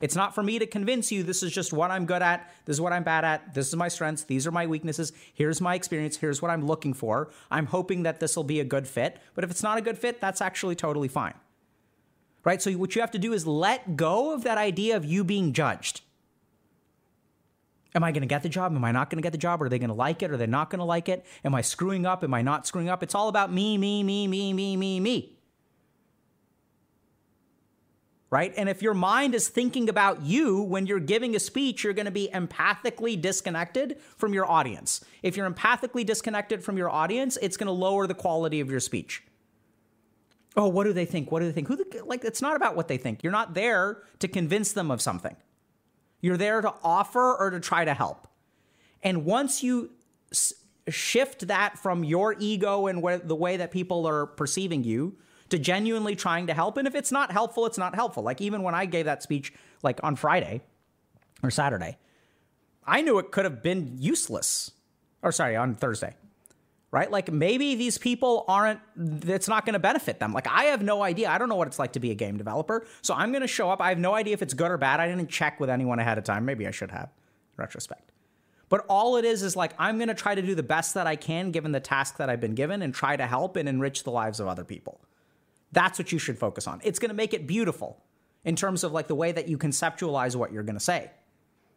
It's 0.00 0.16
not 0.16 0.34
for 0.34 0.42
me 0.42 0.58
to 0.58 0.66
convince 0.66 1.12
you 1.12 1.22
this 1.22 1.42
is 1.42 1.52
just 1.52 1.72
what 1.72 1.90
I'm 1.90 2.06
good 2.06 2.22
at, 2.22 2.50
this 2.64 2.76
is 2.76 2.80
what 2.80 2.92
I'm 2.92 3.02
bad 3.02 3.24
at, 3.24 3.54
this 3.54 3.68
is 3.68 3.76
my 3.76 3.88
strengths, 3.88 4.24
these 4.24 4.46
are 4.46 4.50
my 4.50 4.66
weaknesses, 4.66 5.12
here's 5.34 5.60
my 5.60 5.74
experience, 5.74 6.16
here's 6.16 6.40
what 6.40 6.50
I'm 6.50 6.66
looking 6.66 6.94
for. 6.94 7.30
I'm 7.50 7.66
hoping 7.66 8.02
that 8.04 8.18
this 8.18 8.34
will 8.34 8.44
be 8.44 8.60
a 8.60 8.64
good 8.64 8.88
fit, 8.88 9.18
but 9.34 9.44
if 9.44 9.50
it's 9.50 9.62
not 9.62 9.76
a 9.76 9.82
good 9.82 9.98
fit, 9.98 10.20
that's 10.20 10.40
actually 10.40 10.74
totally 10.74 11.08
fine. 11.08 11.34
Right? 12.44 12.62
So 12.62 12.72
what 12.72 12.94
you 12.94 13.02
have 13.02 13.10
to 13.10 13.18
do 13.18 13.34
is 13.34 13.46
let 13.46 13.96
go 13.96 14.32
of 14.32 14.44
that 14.44 14.56
idea 14.56 14.96
of 14.96 15.04
you 15.04 15.22
being 15.22 15.52
judged. 15.52 16.00
Am 17.94 18.04
I 18.04 18.12
going 18.12 18.22
to 18.22 18.26
get 18.26 18.42
the 18.42 18.48
job? 18.48 18.74
Am 18.74 18.84
I 18.84 18.92
not 18.92 19.10
going 19.10 19.18
to 19.18 19.22
get 19.22 19.32
the 19.32 19.38
job? 19.38 19.60
Are 19.60 19.68
they 19.68 19.78
going 19.78 19.88
to 19.88 19.94
like 19.94 20.22
it? 20.22 20.30
Are 20.30 20.36
they 20.36 20.46
not 20.46 20.70
going 20.70 20.78
to 20.78 20.84
like 20.84 21.08
it? 21.08 21.26
Am 21.44 21.54
I 21.54 21.60
screwing 21.60 22.06
up? 22.06 22.24
Am 22.24 22.32
I 22.32 22.40
not 22.40 22.66
screwing 22.66 22.88
up? 22.88 23.02
It's 23.02 23.14
all 23.14 23.28
about 23.28 23.52
me, 23.52 23.76
me, 23.76 24.02
me, 24.02 24.28
me, 24.28 24.52
me, 24.52 24.76
me, 24.76 25.00
me. 25.00 25.39
Right? 28.30 28.54
And 28.56 28.68
if 28.68 28.80
your 28.80 28.94
mind 28.94 29.34
is 29.34 29.48
thinking 29.48 29.88
about 29.88 30.22
you 30.22 30.62
when 30.62 30.86
you're 30.86 31.00
giving 31.00 31.34
a 31.34 31.40
speech, 31.40 31.82
you're 31.82 31.92
going 31.92 32.06
to 32.06 32.12
be 32.12 32.30
empathically 32.32 33.20
disconnected 33.20 33.98
from 34.16 34.32
your 34.32 34.48
audience. 34.48 35.04
If 35.24 35.36
you're 35.36 35.50
empathically 35.50 36.06
disconnected 36.06 36.62
from 36.62 36.76
your 36.76 36.88
audience, 36.88 37.36
it's 37.42 37.56
going 37.56 37.66
to 37.66 37.72
lower 37.72 38.06
the 38.06 38.14
quality 38.14 38.60
of 38.60 38.70
your 38.70 38.78
speech. 38.78 39.24
Oh, 40.56 40.68
what 40.68 40.84
do 40.84 40.92
they 40.92 41.06
think? 41.06 41.32
What 41.32 41.40
do 41.40 41.46
they 41.46 41.52
think? 41.52 41.66
Who 41.66 41.76
the, 41.76 42.02
like 42.04 42.24
it's 42.24 42.40
not 42.40 42.54
about 42.54 42.76
what 42.76 42.86
they 42.86 42.98
think. 42.98 43.24
You're 43.24 43.32
not 43.32 43.54
there 43.54 44.02
to 44.20 44.28
convince 44.28 44.72
them 44.72 44.92
of 44.92 45.02
something. 45.02 45.36
You're 46.20 46.36
there 46.36 46.60
to 46.60 46.72
offer 46.84 47.34
or 47.36 47.50
to 47.50 47.58
try 47.58 47.84
to 47.84 47.94
help. 47.94 48.28
And 49.02 49.24
once 49.24 49.62
you 49.62 49.90
s- 50.30 50.52
shift 50.88 51.48
that 51.48 51.78
from 51.78 52.04
your 52.04 52.36
ego 52.38 52.86
and 52.86 53.02
where, 53.02 53.18
the 53.18 53.34
way 53.34 53.56
that 53.56 53.70
people 53.70 54.06
are 54.06 54.26
perceiving 54.26 54.84
you 54.84 55.16
to 55.50 55.58
genuinely 55.58 56.16
trying 56.16 56.46
to 56.46 56.54
help, 56.54 56.76
and 56.76 56.86
if 56.86 56.94
it's 56.94 57.12
not 57.12 57.30
helpful, 57.30 57.66
it's 57.66 57.78
not 57.78 57.94
helpful. 57.94 58.22
Like 58.22 58.40
even 58.40 58.62
when 58.62 58.74
I 58.74 58.86
gave 58.86 59.04
that 59.04 59.22
speech, 59.22 59.52
like 59.82 60.00
on 60.02 60.16
Friday 60.16 60.62
or 61.42 61.50
Saturday, 61.50 61.98
I 62.84 63.02
knew 63.02 63.18
it 63.18 63.30
could 63.30 63.44
have 63.44 63.62
been 63.62 63.96
useless. 63.98 64.72
Or 65.22 65.32
sorry, 65.32 65.56
on 65.56 65.74
Thursday 65.74 66.14
right? 66.90 67.10
Like 67.10 67.30
maybe 67.30 67.74
these 67.74 67.98
people 67.98 68.44
aren't, 68.48 68.80
it's 68.96 69.48
not 69.48 69.64
going 69.64 69.74
to 69.74 69.80
benefit 69.80 70.18
them. 70.18 70.32
Like 70.32 70.46
I 70.48 70.64
have 70.64 70.82
no 70.82 71.02
idea. 71.02 71.30
I 71.30 71.38
don't 71.38 71.48
know 71.48 71.54
what 71.54 71.68
it's 71.68 71.78
like 71.78 71.92
to 71.92 72.00
be 72.00 72.10
a 72.10 72.14
game 72.14 72.36
developer. 72.36 72.86
So 73.02 73.14
I'm 73.14 73.30
going 73.30 73.42
to 73.42 73.48
show 73.48 73.70
up. 73.70 73.80
I 73.80 73.90
have 73.90 73.98
no 73.98 74.14
idea 74.14 74.34
if 74.34 74.42
it's 74.42 74.54
good 74.54 74.70
or 74.70 74.78
bad. 74.78 75.00
I 75.00 75.08
didn't 75.08 75.28
check 75.28 75.60
with 75.60 75.70
anyone 75.70 75.98
ahead 75.98 76.18
of 76.18 76.24
time. 76.24 76.44
Maybe 76.44 76.66
I 76.66 76.70
should 76.70 76.90
have, 76.90 77.10
retrospect. 77.56 78.12
But 78.68 78.84
all 78.88 79.16
it 79.16 79.24
is 79.24 79.42
is 79.42 79.56
like 79.56 79.72
I'm 79.78 79.98
going 79.98 80.08
to 80.08 80.14
try 80.14 80.34
to 80.34 80.42
do 80.42 80.54
the 80.54 80.62
best 80.62 80.94
that 80.94 81.06
I 81.06 81.16
can 81.16 81.50
given 81.50 81.72
the 81.72 81.80
task 81.80 82.16
that 82.18 82.28
I've 82.30 82.40
been 82.40 82.54
given 82.54 82.82
and 82.82 82.94
try 82.94 83.16
to 83.16 83.26
help 83.26 83.56
and 83.56 83.68
enrich 83.68 84.04
the 84.04 84.10
lives 84.10 84.40
of 84.40 84.46
other 84.46 84.64
people. 84.64 85.00
That's 85.72 85.98
what 85.98 86.12
you 86.12 86.18
should 86.18 86.38
focus 86.38 86.66
on. 86.66 86.80
It's 86.82 86.98
going 86.98 87.10
to 87.10 87.16
make 87.16 87.34
it 87.34 87.46
beautiful 87.46 88.02
in 88.44 88.56
terms 88.56 88.84
of 88.84 88.92
like 88.92 89.06
the 89.08 89.14
way 89.14 89.32
that 89.32 89.48
you 89.48 89.58
conceptualize 89.58 90.36
what 90.36 90.52
you're 90.52 90.62
going 90.62 90.74
to 90.74 90.80
say. 90.80 91.10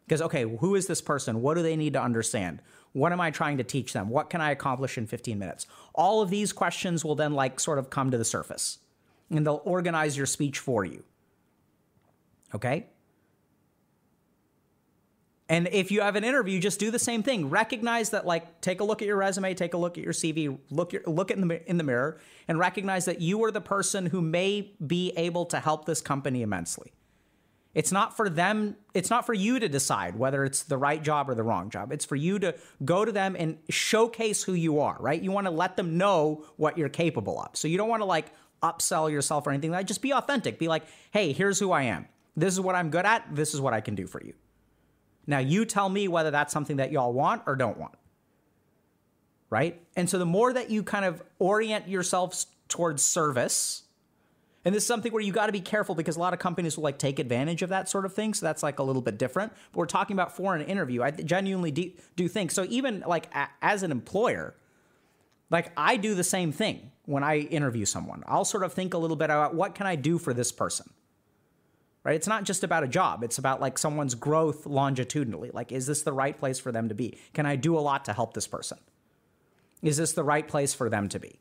Because, 0.06 0.20
okay, 0.20 0.42
who 0.42 0.74
is 0.74 0.86
this 0.86 1.00
person? 1.00 1.40
What 1.40 1.54
do 1.54 1.62
they 1.62 1.76
need 1.76 1.94
to 1.94 2.02
understand? 2.02 2.60
What 2.92 3.12
am 3.12 3.20
I 3.20 3.30
trying 3.30 3.56
to 3.58 3.64
teach 3.64 3.92
them? 3.92 4.10
What 4.10 4.28
can 4.28 4.40
I 4.40 4.50
accomplish 4.50 4.98
in 4.98 5.06
15 5.06 5.38
minutes? 5.38 5.66
All 5.94 6.20
of 6.20 6.28
these 6.28 6.52
questions 6.52 7.04
will 7.04 7.14
then, 7.14 7.32
like, 7.32 7.58
sort 7.58 7.78
of 7.78 7.88
come 7.88 8.10
to 8.10 8.18
the 8.18 8.24
surface 8.24 8.78
and 9.30 9.46
they'll 9.46 9.62
organize 9.64 10.16
your 10.16 10.26
speech 10.26 10.58
for 10.58 10.84
you. 10.84 11.04
Okay? 12.54 12.86
And 15.48 15.68
if 15.72 15.90
you 15.90 16.00
have 16.00 16.16
an 16.16 16.24
interview, 16.24 16.58
just 16.58 16.80
do 16.80 16.90
the 16.90 16.98
same 16.98 17.22
thing. 17.22 17.50
Recognize 17.50 18.10
that, 18.10 18.24
like, 18.24 18.62
take 18.62 18.80
a 18.80 18.84
look 18.84 19.02
at 19.02 19.08
your 19.08 19.18
resume, 19.18 19.52
take 19.52 19.74
a 19.74 19.76
look 19.76 19.98
at 19.98 20.04
your 20.04 20.14
CV, 20.14 20.58
look 20.70 20.94
your, 20.94 21.02
look 21.06 21.30
in 21.30 21.46
the 21.46 21.70
in 21.70 21.76
the 21.76 21.84
mirror, 21.84 22.18
and 22.48 22.58
recognize 22.58 23.04
that 23.04 23.20
you 23.20 23.44
are 23.44 23.50
the 23.50 23.60
person 23.60 24.06
who 24.06 24.22
may 24.22 24.72
be 24.86 25.12
able 25.16 25.44
to 25.46 25.60
help 25.60 25.84
this 25.84 26.00
company 26.00 26.40
immensely. 26.40 26.92
It's 27.74 27.90
not 27.90 28.16
for 28.16 28.30
them, 28.30 28.76
it's 28.94 29.10
not 29.10 29.26
for 29.26 29.34
you 29.34 29.58
to 29.58 29.68
decide 29.68 30.16
whether 30.16 30.44
it's 30.44 30.62
the 30.62 30.78
right 30.78 31.02
job 31.02 31.28
or 31.28 31.34
the 31.34 31.42
wrong 31.42 31.70
job. 31.70 31.92
It's 31.92 32.04
for 32.04 32.16
you 32.16 32.38
to 32.38 32.54
go 32.84 33.04
to 33.04 33.10
them 33.10 33.34
and 33.38 33.58
showcase 33.68 34.44
who 34.44 34.54
you 34.54 34.78
are, 34.80 34.96
right? 35.00 35.20
You 35.20 35.32
want 35.32 35.48
to 35.48 35.50
let 35.50 35.76
them 35.76 35.98
know 35.98 36.44
what 36.56 36.78
you're 36.78 36.88
capable 36.88 37.40
of. 37.40 37.56
So 37.56 37.66
you 37.66 37.76
don't 37.76 37.88
want 37.88 38.00
to 38.00 38.06
like 38.06 38.26
upsell 38.62 39.10
yourself 39.10 39.46
or 39.46 39.50
anything 39.50 39.72
like 39.72 39.80
that. 39.80 39.88
Just 39.88 40.02
be 40.02 40.12
authentic. 40.12 40.58
Be 40.58 40.68
like, 40.68 40.84
hey, 41.10 41.32
here's 41.32 41.58
who 41.58 41.72
I 41.72 41.82
am. 41.82 42.06
This 42.36 42.54
is 42.54 42.60
what 42.60 42.76
I'm 42.76 42.90
good 42.90 43.04
at. 43.04 43.34
This 43.34 43.54
is 43.54 43.60
what 43.60 43.74
I 43.74 43.80
can 43.80 43.96
do 43.96 44.06
for 44.06 44.22
you. 44.24 44.34
Now 45.26 45.38
you 45.38 45.64
tell 45.64 45.88
me 45.88 46.08
whether 46.08 46.30
that's 46.30 46.52
something 46.52 46.76
that 46.76 46.92
y'all 46.92 47.12
want 47.12 47.42
or 47.46 47.56
don't 47.56 47.78
want. 47.78 47.94
Right? 49.50 49.80
And 49.96 50.08
so 50.10 50.18
the 50.18 50.26
more 50.26 50.52
that 50.52 50.70
you 50.70 50.82
kind 50.82 51.04
of 51.04 51.22
orient 51.38 51.88
yourselves 51.88 52.46
towards 52.68 53.02
service, 53.02 53.84
and 54.64 54.74
this 54.74 54.82
is 54.82 54.86
something 54.86 55.12
where 55.12 55.22
you 55.22 55.32
got 55.32 55.46
to 55.46 55.52
be 55.52 55.60
careful 55.60 55.94
because 55.94 56.16
a 56.16 56.20
lot 56.20 56.32
of 56.32 56.38
companies 56.38 56.76
will 56.76 56.84
like 56.84 56.98
take 56.98 57.18
advantage 57.18 57.62
of 57.62 57.68
that 57.68 57.88
sort 57.88 58.06
of 58.06 58.14
thing. 58.14 58.32
So 58.32 58.46
that's 58.46 58.62
like 58.62 58.78
a 58.78 58.82
little 58.82 59.02
bit 59.02 59.18
different. 59.18 59.52
But 59.72 59.78
we're 59.78 59.86
talking 59.86 60.16
about 60.16 60.34
for 60.34 60.54
an 60.54 60.62
interview. 60.62 61.02
I 61.02 61.10
genuinely 61.10 61.70
do, 61.70 61.92
do 62.16 62.28
think 62.28 62.50
so. 62.50 62.66
Even 62.70 63.04
like 63.06 63.32
a, 63.34 63.48
as 63.60 63.82
an 63.82 63.90
employer, 63.90 64.54
like 65.50 65.70
I 65.76 65.98
do 65.98 66.14
the 66.14 66.24
same 66.24 66.50
thing 66.50 66.90
when 67.04 67.22
I 67.22 67.38
interview 67.38 67.84
someone. 67.84 68.24
I'll 68.26 68.46
sort 68.46 68.64
of 68.64 68.72
think 68.72 68.94
a 68.94 68.98
little 68.98 69.16
bit 69.16 69.26
about 69.26 69.54
what 69.54 69.74
can 69.74 69.86
I 69.86 69.96
do 69.96 70.18
for 70.18 70.32
this 70.32 70.50
person. 70.50 70.90
Right? 72.04 72.16
It's 72.16 72.28
not 72.28 72.44
just 72.44 72.62
about 72.62 72.84
a 72.84 72.88
job. 72.88 73.24
It's 73.24 73.38
about 73.38 73.60
like 73.62 73.78
someone's 73.78 74.14
growth 74.14 74.66
longitudinally. 74.66 75.50
Like, 75.54 75.72
is 75.72 75.86
this 75.86 76.02
the 76.02 76.12
right 76.12 76.38
place 76.38 76.58
for 76.58 76.70
them 76.70 76.90
to 76.90 76.94
be? 76.94 77.18
Can 77.32 77.46
I 77.46 77.56
do 77.56 77.78
a 77.78 77.80
lot 77.80 78.04
to 78.04 78.12
help 78.12 78.34
this 78.34 78.46
person? 78.46 78.78
Is 79.80 79.96
this 79.96 80.12
the 80.12 80.24
right 80.24 80.46
place 80.46 80.74
for 80.74 80.90
them 80.90 81.08
to 81.08 81.18
be? 81.18 81.40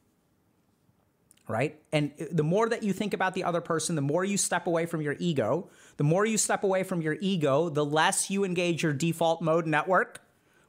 right? 1.48 1.80
And 1.92 2.12
the 2.32 2.44
more 2.44 2.70
that 2.70 2.84
you 2.84 2.94
think 2.94 3.14
about 3.14 3.34
the 3.34 3.44
other 3.44 3.62
person, 3.62 3.96
the 3.96 4.02
more 4.02 4.24
you 4.24 4.38
step 4.38 4.68
away 4.68 4.86
from 4.86 5.02
your 5.02 5.16
ego. 5.20 5.70
The 5.98 6.04
more 6.04 6.26
you 6.26 6.38
step 6.38 6.64
away 6.64 6.84
from 6.84 7.02
your 7.02 7.18
ego, 7.20 7.70
the 7.70 7.86
less 7.86 8.30
you 8.30 8.44
engage 8.44 8.84
your 8.84 8.94
default 8.94 9.42
mode 9.42 9.68
network. 9.68 10.22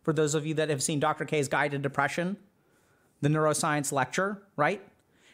For 0.02 0.12
those 0.12 0.34
of 0.34 0.44
you 0.44 0.54
that 0.54 0.68
have 0.68 0.82
seen 0.82 1.00
Dr. 1.00 1.24
K's 1.24 1.48
Guide 1.48 1.70
to 1.70 1.78
Depression, 1.78 2.36
the 3.20 3.28
neuroscience 3.28 3.92
lecture, 3.92 4.42
right? 4.56 4.82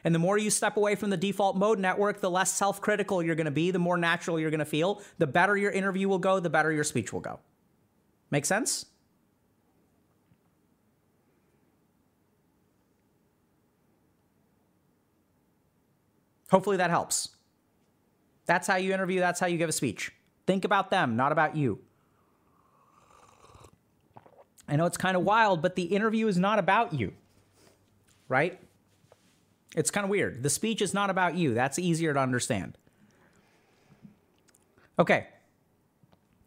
And 0.04 0.14
the 0.14 0.18
more 0.18 0.38
you 0.38 0.50
step 0.50 0.76
away 0.76 0.94
from 0.94 1.10
the 1.10 1.16
default 1.16 1.56
mode 1.56 1.78
network, 1.78 2.20
the 2.20 2.30
less 2.30 2.52
self 2.52 2.80
critical 2.80 3.22
you're 3.22 3.34
gonna 3.34 3.50
be, 3.50 3.70
the 3.70 3.78
more 3.78 3.96
natural 3.96 4.38
you're 4.40 4.50
gonna 4.50 4.64
feel, 4.64 5.02
the 5.18 5.26
better 5.26 5.56
your 5.56 5.70
interview 5.70 6.08
will 6.08 6.18
go, 6.18 6.40
the 6.40 6.50
better 6.50 6.72
your 6.72 6.84
speech 6.84 7.12
will 7.12 7.20
go. 7.20 7.40
Make 8.30 8.46
sense? 8.46 8.86
Hopefully 16.50 16.78
that 16.78 16.90
helps. 16.90 17.28
That's 18.46 18.66
how 18.66 18.76
you 18.76 18.92
interview, 18.92 19.20
that's 19.20 19.38
how 19.38 19.46
you 19.46 19.56
give 19.56 19.68
a 19.68 19.72
speech. 19.72 20.12
Think 20.46 20.64
about 20.64 20.90
them, 20.90 21.14
not 21.16 21.30
about 21.30 21.54
you. 21.54 21.78
I 24.68 24.76
know 24.76 24.86
it's 24.86 24.96
kind 24.96 25.16
of 25.16 25.22
wild, 25.24 25.62
but 25.62 25.76
the 25.76 25.82
interview 25.84 26.26
is 26.26 26.38
not 26.38 26.58
about 26.58 26.92
you, 26.92 27.12
right? 28.28 28.60
It's 29.76 29.90
kind 29.90 30.04
of 30.04 30.10
weird. 30.10 30.42
The 30.42 30.50
speech 30.50 30.82
is 30.82 30.92
not 30.92 31.10
about 31.10 31.36
you. 31.36 31.54
That's 31.54 31.78
easier 31.78 32.12
to 32.12 32.20
understand. 32.20 32.76
Okay. 34.98 35.28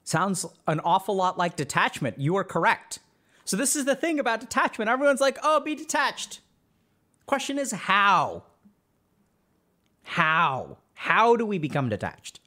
Sounds 0.03 0.45
an 0.67 0.79
awful 0.81 1.15
lot 1.15 1.37
like 1.37 1.55
detachment. 1.55 2.19
You 2.19 2.35
are 2.35 2.43
correct. 2.43 2.99
So, 3.45 3.57
this 3.57 3.75
is 3.75 3.85
the 3.85 3.95
thing 3.95 4.19
about 4.19 4.39
detachment. 4.39 4.89
Everyone's 4.89 5.21
like, 5.21 5.37
oh, 5.43 5.59
be 5.59 5.75
detached. 5.75 6.39
Question 7.25 7.57
is, 7.57 7.71
how? 7.71 8.43
How? 10.03 10.77
How 10.93 11.35
do 11.35 11.45
we 11.45 11.57
become 11.57 11.89
detached? 11.89 12.39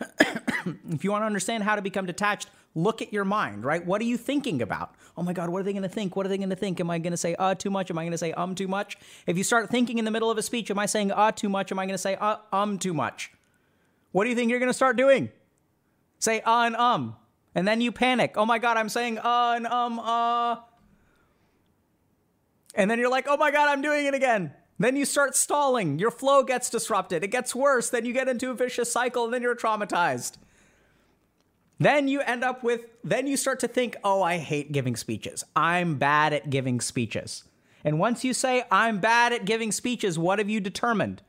if 0.90 1.04
you 1.04 1.10
want 1.10 1.22
to 1.22 1.26
understand 1.26 1.64
how 1.64 1.76
to 1.76 1.82
become 1.82 2.06
detached, 2.06 2.48
look 2.74 3.02
at 3.02 3.12
your 3.12 3.24
mind, 3.24 3.64
right? 3.64 3.84
What 3.84 4.00
are 4.00 4.04
you 4.04 4.16
thinking 4.16 4.62
about? 4.62 4.94
Oh 5.16 5.22
my 5.22 5.32
God, 5.32 5.50
what 5.50 5.60
are 5.60 5.62
they 5.62 5.72
going 5.72 5.82
to 5.82 5.88
think? 5.88 6.16
What 6.16 6.24
are 6.24 6.28
they 6.28 6.38
going 6.38 6.50
to 6.50 6.56
think? 6.56 6.80
Am 6.80 6.90
I 6.90 6.98
going 6.98 7.12
to 7.12 7.16
say 7.16 7.34
uh 7.38 7.54
too 7.54 7.70
much? 7.70 7.90
Am 7.90 7.98
I 7.98 8.02
going 8.02 8.12
to 8.12 8.18
say 8.18 8.32
um 8.32 8.54
too 8.54 8.68
much? 8.68 8.96
If 9.26 9.36
you 9.36 9.44
start 9.44 9.70
thinking 9.70 9.98
in 9.98 10.04
the 10.04 10.10
middle 10.10 10.30
of 10.30 10.38
a 10.38 10.42
speech, 10.42 10.70
am 10.70 10.78
I 10.78 10.86
saying 10.86 11.12
uh 11.12 11.32
too 11.32 11.48
much? 11.48 11.70
Am 11.70 11.78
I 11.78 11.84
going 11.84 11.94
to 11.94 11.98
say 11.98 12.16
uh 12.16 12.36
um 12.52 12.78
too 12.78 12.94
much? 12.94 13.32
What 14.12 14.24
do 14.24 14.30
you 14.30 14.36
think 14.36 14.50
you're 14.50 14.58
going 14.58 14.70
to 14.70 14.74
start 14.74 14.96
doing? 14.96 15.30
Say 16.18 16.40
uh 16.40 16.62
and 16.62 16.76
um. 16.76 17.16
And 17.54 17.68
then 17.68 17.82
you 17.82 17.92
panic. 17.92 18.34
Oh 18.36 18.46
my 18.46 18.58
God, 18.58 18.76
I'm 18.76 18.88
saying 18.88 19.18
uh 19.18 19.54
and 19.56 19.66
um, 19.66 19.98
uh. 19.98 20.56
And 22.74 22.90
then 22.90 22.98
you're 22.98 23.10
like, 23.10 23.26
oh 23.28 23.36
my 23.36 23.50
God, 23.50 23.68
I'm 23.68 23.82
doing 23.82 24.06
it 24.06 24.14
again. 24.14 24.54
Then 24.78 24.96
you 24.96 25.04
start 25.04 25.36
stalling. 25.36 25.98
Your 25.98 26.10
flow 26.10 26.42
gets 26.42 26.70
disrupted. 26.70 27.22
It 27.22 27.28
gets 27.28 27.54
worse. 27.54 27.90
Then 27.90 28.06
you 28.06 28.14
get 28.14 28.28
into 28.28 28.50
a 28.50 28.54
vicious 28.54 28.90
cycle 28.90 29.26
and 29.26 29.34
then 29.34 29.42
you're 29.42 29.54
traumatized. 29.54 30.38
Then 31.82 32.06
you 32.06 32.20
end 32.20 32.44
up 32.44 32.62
with, 32.62 32.86
then 33.02 33.26
you 33.26 33.36
start 33.36 33.58
to 33.60 33.68
think, 33.68 33.96
oh, 34.04 34.22
I 34.22 34.38
hate 34.38 34.70
giving 34.70 34.94
speeches. 34.94 35.42
I'm 35.56 35.96
bad 35.96 36.32
at 36.32 36.48
giving 36.48 36.80
speeches. 36.80 37.42
And 37.84 37.98
once 37.98 38.22
you 38.22 38.32
say, 38.32 38.62
I'm 38.70 39.00
bad 39.00 39.32
at 39.32 39.44
giving 39.44 39.72
speeches, 39.72 40.16
what 40.16 40.38
have 40.38 40.48
you 40.48 40.60
determined? 40.60 41.22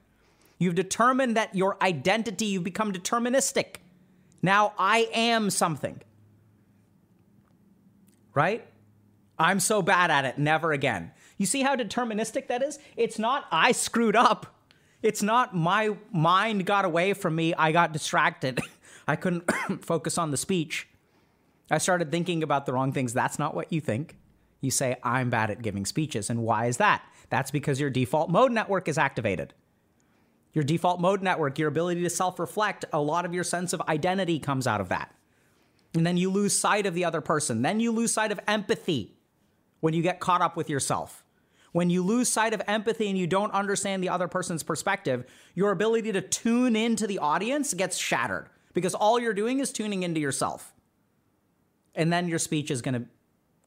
You've 0.60 0.76
determined 0.76 1.36
that 1.36 1.56
your 1.56 1.82
identity, 1.82 2.46
you've 2.46 2.64
become 2.64 2.94
deterministic. 2.94 3.78
Now 4.44 4.74
I 4.78 5.10
am 5.14 5.50
something. 5.50 6.02
Right? 8.36 8.68
I'm 9.40 9.60
so 9.60 9.82
bad 9.82 10.12
at 10.12 10.24
it, 10.26 10.38
never 10.38 10.72
again. 10.72 11.14
You 11.40 11.48
see 11.48 11.64
how 11.64 11.76
deterministic 11.76 12.48
that 12.50 12.62
is? 12.62 12.78
It's 12.96 13.18
not 13.18 13.46
I 13.52 13.72
screwed 13.72 14.16
up. 14.16 14.56
It's 15.02 15.24
not 15.24 15.56
my 15.56 15.98
mind 16.12 16.68
got 16.68 16.86
away 16.86 17.14
from 17.14 17.36
me, 17.36 17.56
I 17.56 17.72
got 17.72 17.92
distracted. 17.92 18.60
I 19.08 19.16
couldn't 19.16 19.50
focus 19.82 20.18
on 20.18 20.32
the 20.32 20.38
speech. 20.38 20.88
I 21.72 21.78
started 21.78 22.12
thinking 22.12 22.44
about 22.44 22.66
the 22.66 22.74
wrong 22.74 22.92
things. 22.92 23.14
That's 23.14 23.40
not 23.40 23.56
what 23.56 23.72
you 23.72 23.82
think. 23.82 24.18
You 24.62 24.72
say, 24.72 24.96
I'm 25.04 25.30
bad 25.30 25.52
at 25.52 25.62
giving 25.62 25.86
speeches. 25.86 26.30
And 26.30 26.44
why 26.44 26.68
is 26.68 26.78
that? 26.78 27.04
That's 27.30 27.52
because 27.52 27.80
your 27.80 27.90
default 27.90 28.30
mode 28.30 28.52
network 28.52 28.88
is 28.88 28.98
activated. 28.98 29.54
Your 30.54 30.64
default 30.64 31.02
mode 31.02 31.24
network, 31.24 31.58
your 31.58 31.68
ability 31.68 32.04
to 32.04 32.10
self 32.10 32.40
reflect, 32.40 32.86
a 32.94 33.02
lot 33.02 33.26
of 33.26 33.34
your 33.34 33.44
sense 33.44 33.74
of 33.74 33.82
identity 33.90 34.40
comes 34.40 34.68
out 34.68 34.80
of 34.80 34.90
that. 34.90 35.14
And 35.96 36.06
then 36.06 36.18
you 36.18 36.30
lose 36.30 36.58
sight 36.58 36.86
of 36.86 36.94
the 36.94 37.06
other 37.06 37.22
person. 37.22 37.62
Then 37.62 37.80
you 37.80 37.92
lose 37.92 38.14
sight 38.14 38.32
of 38.32 38.40
empathy 38.48 39.16
when 39.80 39.94
you 39.94 40.02
get 40.02 40.20
caught 40.20 40.42
up 40.42 40.56
with 40.56 40.70
yourself. 40.70 41.24
When 41.72 41.90
you 41.90 42.04
lose 42.04 42.30
sight 42.30 42.54
of 42.54 42.62
empathy 42.68 43.10
and 43.10 43.18
you 43.18 43.26
don't 43.26 43.52
understand 43.52 44.04
the 44.04 44.10
other 44.10 44.28
person's 44.28 44.62
perspective, 44.62 45.26
your 45.56 45.72
ability 45.72 46.12
to 46.12 46.22
tune 46.22 46.76
into 46.76 47.08
the 47.08 47.18
audience 47.18 47.74
gets 47.74 47.98
shattered 47.98 48.48
because 48.74 48.96
all 48.96 49.20
you're 49.20 49.34
doing 49.34 49.60
is 49.60 49.72
tuning 49.72 50.04
into 50.04 50.20
yourself. 50.20 50.74
And 51.96 52.12
then 52.12 52.28
your 52.28 52.40
speech 52.40 52.72
is 52.72 52.82
going 52.82 52.96
to 52.96 53.06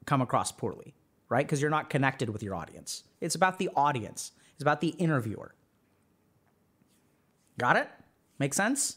come 0.05 0.21
across 0.21 0.53
poorly, 0.53 0.95
right? 1.29 1.47
Because 1.47 1.61
you're 1.61 1.71
not 1.71 1.91
connected 1.91 2.31
with 2.31 2.43
your 2.43 2.55
audience. 2.55 3.05
It's 3.21 3.35
about 3.35 3.59
the 3.59 3.71
audience, 3.77 4.33
it's 4.55 4.63
about 4.63 4.81
the 4.81 4.89
interviewer. 4.89 5.55
Got 7.59 7.77
it? 7.77 7.89
Make 8.39 8.53
sense? 8.53 8.97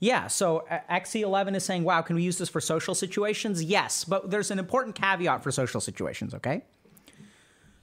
Yeah, 0.00 0.26
so 0.26 0.66
uh, 0.70 0.80
XC11 0.90 1.56
is 1.56 1.64
saying, 1.64 1.84
wow, 1.84 2.02
can 2.02 2.16
we 2.16 2.22
use 2.22 2.36
this 2.36 2.48
for 2.48 2.60
social 2.60 2.94
situations? 2.94 3.62
Yes, 3.62 4.04
but 4.04 4.30
there's 4.30 4.50
an 4.50 4.58
important 4.58 4.94
caveat 4.94 5.42
for 5.42 5.50
social 5.50 5.80
situations, 5.80 6.34
okay? 6.34 6.62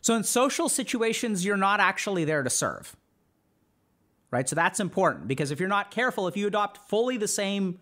So 0.02 0.16
in 0.16 0.24
social 0.24 0.70
situations, 0.70 1.46
you're 1.46 1.58
not 1.58 1.80
actually 1.80 2.26
there 2.26 2.44
to 2.44 2.50
serve 2.50 2.96
right? 4.32 4.48
So 4.48 4.56
that's 4.56 4.80
important 4.80 5.28
because 5.28 5.52
if 5.52 5.60
you're 5.60 5.70
not 5.70 5.92
careful, 5.92 6.28
if 6.28 6.36
you 6.36 6.48
adopt 6.48 6.90
fully 6.90 7.18
the 7.18 7.28
same 7.28 7.80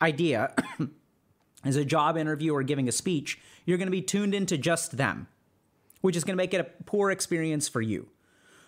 idea 0.00 0.54
as 1.64 1.76
a 1.76 1.84
job 1.84 2.16
interview 2.16 2.54
or 2.54 2.62
giving 2.62 2.88
a 2.88 2.92
speech, 2.92 3.40
you're 3.64 3.78
going 3.78 3.88
to 3.88 3.92
be 3.92 4.02
tuned 4.02 4.34
into 4.34 4.56
just 4.56 4.96
them, 4.96 5.26
which 6.02 6.14
is 6.14 6.24
going 6.24 6.34
to 6.34 6.42
make 6.42 6.54
it 6.54 6.60
a 6.60 6.84
poor 6.84 7.10
experience 7.10 7.68
for 7.68 7.80
you. 7.80 8.08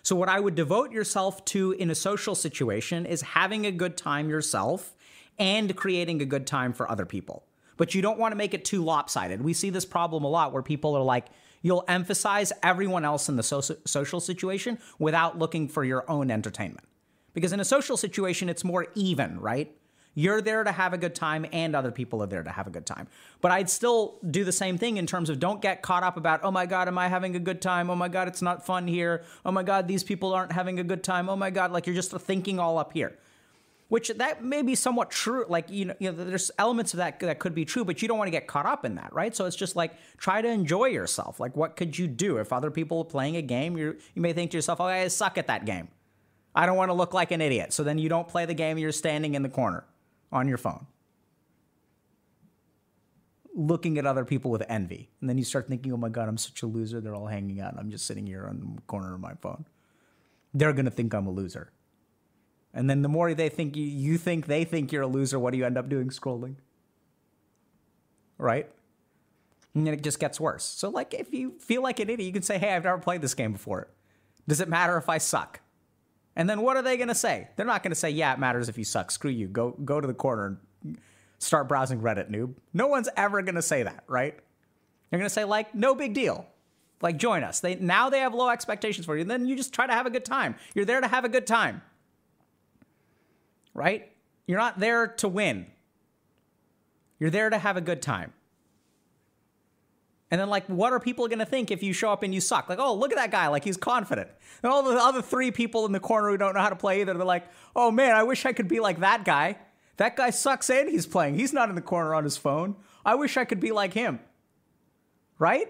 So, 0.03 0.15
what 0.15 0.29
I 0.29 0.39
would 0.39 0.55
devote 0.55 0.91
yourself 0.91 1.45
to 1.45 1.73
in 1.73 1.91
a 1.91 1.95
social 1.95 2.33
situation 2.33 3.05
is 3.05 3.21
having 3.21 3.65
a 3.67 3.71
good 3.71 3.95
time 3.95 4.29
yourself 4.29 4.95
and 5.37 5.75
creating 5.75 6.21
a 6.21 6.25
good 6.25 6.47
time 6.47 6.73
for 6.73 6.89
other 6.89 7.05
people. 7.05 7.45
But 7.77 7.95
you 7.95 8.01
don't 8.01 8.19
want 8.19 8.31
to 8.31 8.35
make 8.35 8.53
it 8.53 8.65
too 8.65 8.83
lopsided. 8.83 9.41
We 9.41 9.53
see 9.53 9.69
this 9.69 9.85
problem 9.85 10.23
a 10.23 10.27
lot 10.27 10.53
where 10.53 10.63
people 10.63 10.95
are 10.95 11.03
like, 11.03 11.27
you'll 11.61 11.85
emphasize 11.87 12.51
everyone 12.63 13.05
else 13.05 13.29
in 13.29 13.35
the 13.35 13.43
so- 13.43 13.61
social 13.61 14.19
situation 14.19 14.79
without 14.99 15.37
looking 15.37 15.67
for 15.67 15.83
your 15.83 16.09
own 16.09 16.31
entertainment. 16.31 16.87
Because 17.33 17.53
in 17.53 17.59
a 17.59 17.65
social 17.65 17.97
situation, 17.97 18.49
it's 18.49 18.63
more 18.63 18.87
even, 18.95 19.39
right? 19.39 19.75
You're 20.13 20.41
there 20.41 20.63
to 20.63 20.71
have 20.71 20.93
a 20.93 20.97
good 20.97 21.15
time, 21.15 21.45
and 21.53 21.73
other 21.73 21.91
people 21.91 22.21
are 22.21 22.27
there 22.27 22.43
to 22.43 22.49
have 22.49 22.67
a 22.67 22.69
good 22.69 22.85
time. 22.85 23.07
But 23.39 23.51
I'd 23.51 23.69
still 23.69 24.17
do 24.29 24.43
the 24.43 24.51
same 24.51 24.77
thing 24.77 24.97
in 24.97 25.07
terms 25.07 25.29
of 25.29 25.39
don't 25.39 25.61
get 25.61 25.81
caught 25.81 26.03
up 26.03 26.17
about, 26.17 26.41
oh 26.43 26.51
my 26.51 26.65
God, 26.65 26.89
am 26.89 26.97
I 26.97 27.07
having 27.07 27.35
a 27.35 27.39
good 27.39 27.61
time? 27.61 27.89
Oh 27.89 27.95
my 27.95 28.09
God, 28.09 28.27
it's 28.27 28.41
not 28.41 28.65
fun 28.65 28.87
here. 28.87 29.23
Oh 29.45 29.51
my 29.51 29.63
God, 29.63 29.87
these 29.87 30.03
people 30.03 30.33
aren't 30.33 30.51
having 30.51 30.79
a 30.79 30.83
good 30.83 31.03
time. 31.03 31.29
Oh 31.29 31.37
my 31.37 31.49
God, 31.49 31.71
like 31.71 31.87
you're 31.87 31.95
just 31.95 32.11
thinking 32.11 32.59
all 32.59 32.77
up 32.77 32.91
here. 32.91 33.17
Which 33.87 34.09
that 34.09 34.43
may 34.43 34.61
be 34.61 34.75
somewhat 34.75 35.11
true. 35.11 35.45
Like, 35.47 35.69
you 35.69 35.85
know, 35.85 35.95
you 35.99 36.11
know, 36.11 36.23
there's 36.23 36.49
elements 36.57 36.93
of 36.93 36.97
that 36.97 37.19
that 37.19 37.39
could 37.39 37.53
be 37.53 37.65
true, 37.65 37.83
but 37.83 38.01
you 38.01 38.07
don't 38.07 38.17
want 38.17 38.27
to 38.27 38.31
get 38.31 38.47
caught 38.47 38.65
up 38.65 38.85
in 38.85 38.95
that, 38.95 39.13
right? 39.13 39.35
So 39.35 39.45
it's 39.45 39.55
just 39.55 39.75
like 39.75 39.93
try 40.17 40.41
to 40.41 40.47
enjoy 40.47 40.85
yourself. 40.85 41.41
Like, 41.41 41.57
what 41.57 41.75
could 41.75 41.97
you 41.97 42.07
do? 42.07 42.37
If 42.37 42.53
other 42.53 42.71
people 42.71 42.99
are 42.99 43.05
playing 43.05 43.35
a 43.35 43.41
game, 43.41 43.77
you 43.77 43.97
you 44.13 44.21
may 44.21 44.31
think 44.31 44.51
to 44.51 44.57
yourself, 44.57 44.79
oh, 44.79 44.85
I 44.85 45.07
suck 45.09 45.37
at 45.37 45.47
that 45.47 45.65
game. 45.65 45.89
I 46.53 46.65
don't 46.65 46.77
want 46.77 46.89
to 46.89 46.93
look 46.93 47.13
like 47.13 47.31
an 47.31 47.41
idiot. 47.41 47.73
So 47.73 47.83
then 47.83 47.97
you 47.97 48.09
don't 48.09 48.27
play 48.27 48.45
the 48.45 48.53
game, 48.53 48.77
you're 48.77 48.91
standing 48.91 49.35
in 49.35 49.43
the 49.43 49.49
corner 49.49 49.85
on 50.31 50.47
your 50.47 50.57
phone, 50.57 50.87
looking 53.55 53.97
at 53.97 54.05
other 54.05 54.25
people 54.25 54.51
with 54.51 54.63
envy. 54.69 55.09
And 55.19 55.29
then 55.29 55.37
you 55.37 55.43
start 55.43 55.67
thinking, 55.67 55.93
oh 55.93 55.97
my 55.97 56.09
God, 56.09 56.27
I'm 56.27 56.37
such 56.37 56.61
a 56.61 56.67
loser. 56.67 57.01
They're 57.01 57.15
all 57.15 57.27
hanging 57.27 57.61
out. 57.61 57.75
I'm 57.77 57.89
just 57.89 58.05
sitting 58.05 58.27
here 58.27 58.45
on 58.47 58.75
the 58.75 58.81
corner 58.83 59.13
of 59.13 59.19
my 59.19 59.33
phone. 59.35 59.65
They're 60.53 60.73
going 60.73 60.85
to 60.85 60.91
think 60.91 61.13
I'm 61.13 61.27
a 61.27 61.31
loser. 61.31 61.71
And 62.73 62.89
then 62.89 63.01
the 63.01 63.09
more 63.09 63.33
they 63.33 63.49
think 63.49 63.75
you, 63.75 63.83
you 63.83 64.17
think 64.17 64.47
they 64.47 64.63
think 64.63 64.91
you're 64.91 65.03
a 65.03 65.07
loser, 65.07 65.39
what 65.39 65.51
do 65.51 65.57
you 65.57 65.65
end 65.65 65.77
up 65.77 65.89
doing? 65.89 66.09
Scrolling. 66.09 66.55
Right? 68.37 68.69
And 69.73 69.87
then 69.87 69.93
it 69.93 70.03
just 70.03 70.19
gets 70.19 70.39
worse. 70.39 70.63
So, 70.63 70.89
like, 70.89 71.13
if 71.13 71.33
you 71.33 71.53
feel 71.59 71.81
like 71.81 71.99
an 71.99 72.09
idiot, 72.09 72.25
you 72.25 72.33
can 72.33 72.41
say, 72.41 72.57
hey, 72.57 72.73
I've 72.73 72.83
never 72.83 72.97
played 72.97 73.21
this 73.21 73.33
game 73.33 73.53
before. 73.53 73.87
Does 74.47 74.59
it 74.59 74.67
matter 74.67 74.97
if 74.97 75.07
I 75.07 75.17
suck? 75.17 75.61
And 76.35 76.49
then 76.49 76.61
what 76.61 76.77
are 76.77 76.81
they 76.81 76.97
going 76.97 77.09
to 77.09 77.15
say? 77.15 77.49
They're 77.55 77.65
not 77.65 77.83
going 77.83 77.91
to 77.91 77.95
say, 77.95 78.09
"Yeah, 78.09 78.33
it 78.33 78.39
matters 78.39 78.69
if 78.69 78.77
you 78.77 78.83
suck. 78.83 79.11
Screw 79.11 79.31
you. 79.31 79.47
Go 79.47 79.71
go 79.71 79.99
to 79.99 80.07
the 80.07 80.13
corner 80.13 80.57
and 80.83 80.97
start 81.39 81.67
browsing 81.67 82.01
Reddit, 82.01 82.29
noob." 82.29 82.55
No 82.73 82.87
one's 82.87 83.09
ever 83.17 83.41
going 83.41 83.55
to 83.55 83.61
say 83.61 83.83
that, 83.83 84.03
right? 84.07 84.37
They're 85.09 85.19
going 85.19 85.29
to 85.29 85.33
say 85.33 85.43
like, 85.43 85.75
"No 85.75 85.95
big 85.95 86.13
deal." 86.13 86.47
Like 87.01 87.17
join 87.17 87.43
us. 87.43 87.59
They 87.59 87.75
now 87.75 88.09
they 88.09 88.19
have 88.19 88.33
low 88.33 88.49
expectations 88.49 89.05
for 89.05 89.15
you. 89.15 89.21
And 89.21 89.31
then 89.31 89.47
you 89.47 89.55
just 89.55 89.73
try 89.73 89.87
to 89.87 89.93
have 89.93 90.05
a 90.05 90.11
good 90.11 90.25
time. 90.25 90.55
You're 90.75 90.85
there 90.85 91.01
to 91.01 91.07
have 91.07 91.25
a 91.25 91.29
good 91.29 91.47
time. 91.47 91.81
Right? 93.73 94.11
You're 94.45 94.59
not 94.59 94.79
there 94.79 95.07
to 95.07 95.27
win. 95.27 95.65
You're 97.19 97.29
there 97.29 97.49
to 97.49 97.57
have 97.57 97.77
a 97.77 97.81
good 97.81 98.01
time. 98.01 98.33
And 100.31 100.39
then, 100.39 100.49
like, 100.49 100.65
what 100.67 100.93
are 100.93 100.99
people 100.99 101.27
going 101.27 101.39
to 101.39 101.45
think 101.45 101.71
if 101.71 101.83
you 101.83 101.91
show 101.91 102.11
up 102.11 102.23
and 102.23 102.33
you 102.33 102.39
suck? 102.39 102.69
Like, 102.69 102.79
oh, 102.79 102.95
look 102.95 103.11
at 103.11 103.17
that 103.17 103.31
guy. 103.31 103.47
Like, 103.49 103.65
he's 103.65 103.75
confident. 103.75 104.29
And 104.63 104.71
all 104.71 104.81
the 104.81 104.95
other 104.95 105.21
three 105.21 105.51
people 105.51 105.85
in 105.85 105.91
the 105.91 105.99
corner 105.99 106.29
who 106.29 106.37
don't 106.37 106.55
know 106.55 106.61
how 106.61 106.69
to 106.69 106.75
play 106.75 107.01
either, 107.01 107.13
they're 107.13 107.25
like, 107.25 107.47
oh 107.75 107.91
man, 107.91 108.15
I 108.15 108.23
wish 108.23 108.45
I 108.45 108.53
could 108.53 108.69
be 108.69 108.79
like 108.79 109.01
that 109.01 109.25
guy. 109.25 109.57
That 109.97 110.15
guy 110.15 110.29
sucks 110.29 110.69
and 110.69 110.89
he's 110.89 111.05
playing. 111.05 111.35
He's 111.35 111.51
not 111.51 111.69
in 111.69 111.75
the 111.75 111.81
corner 111.81 112.15
on 112.15 112.23
his 112.23 112.37
phone. 112.37 112.75
I 113.05 113.15
wish 113.15 113.37
I 113.37 113.45
could 113.45 113.59
be 113.59 113.71
like 113.71 113.93
him. 113.93 114.19
Right? 115.37 115.67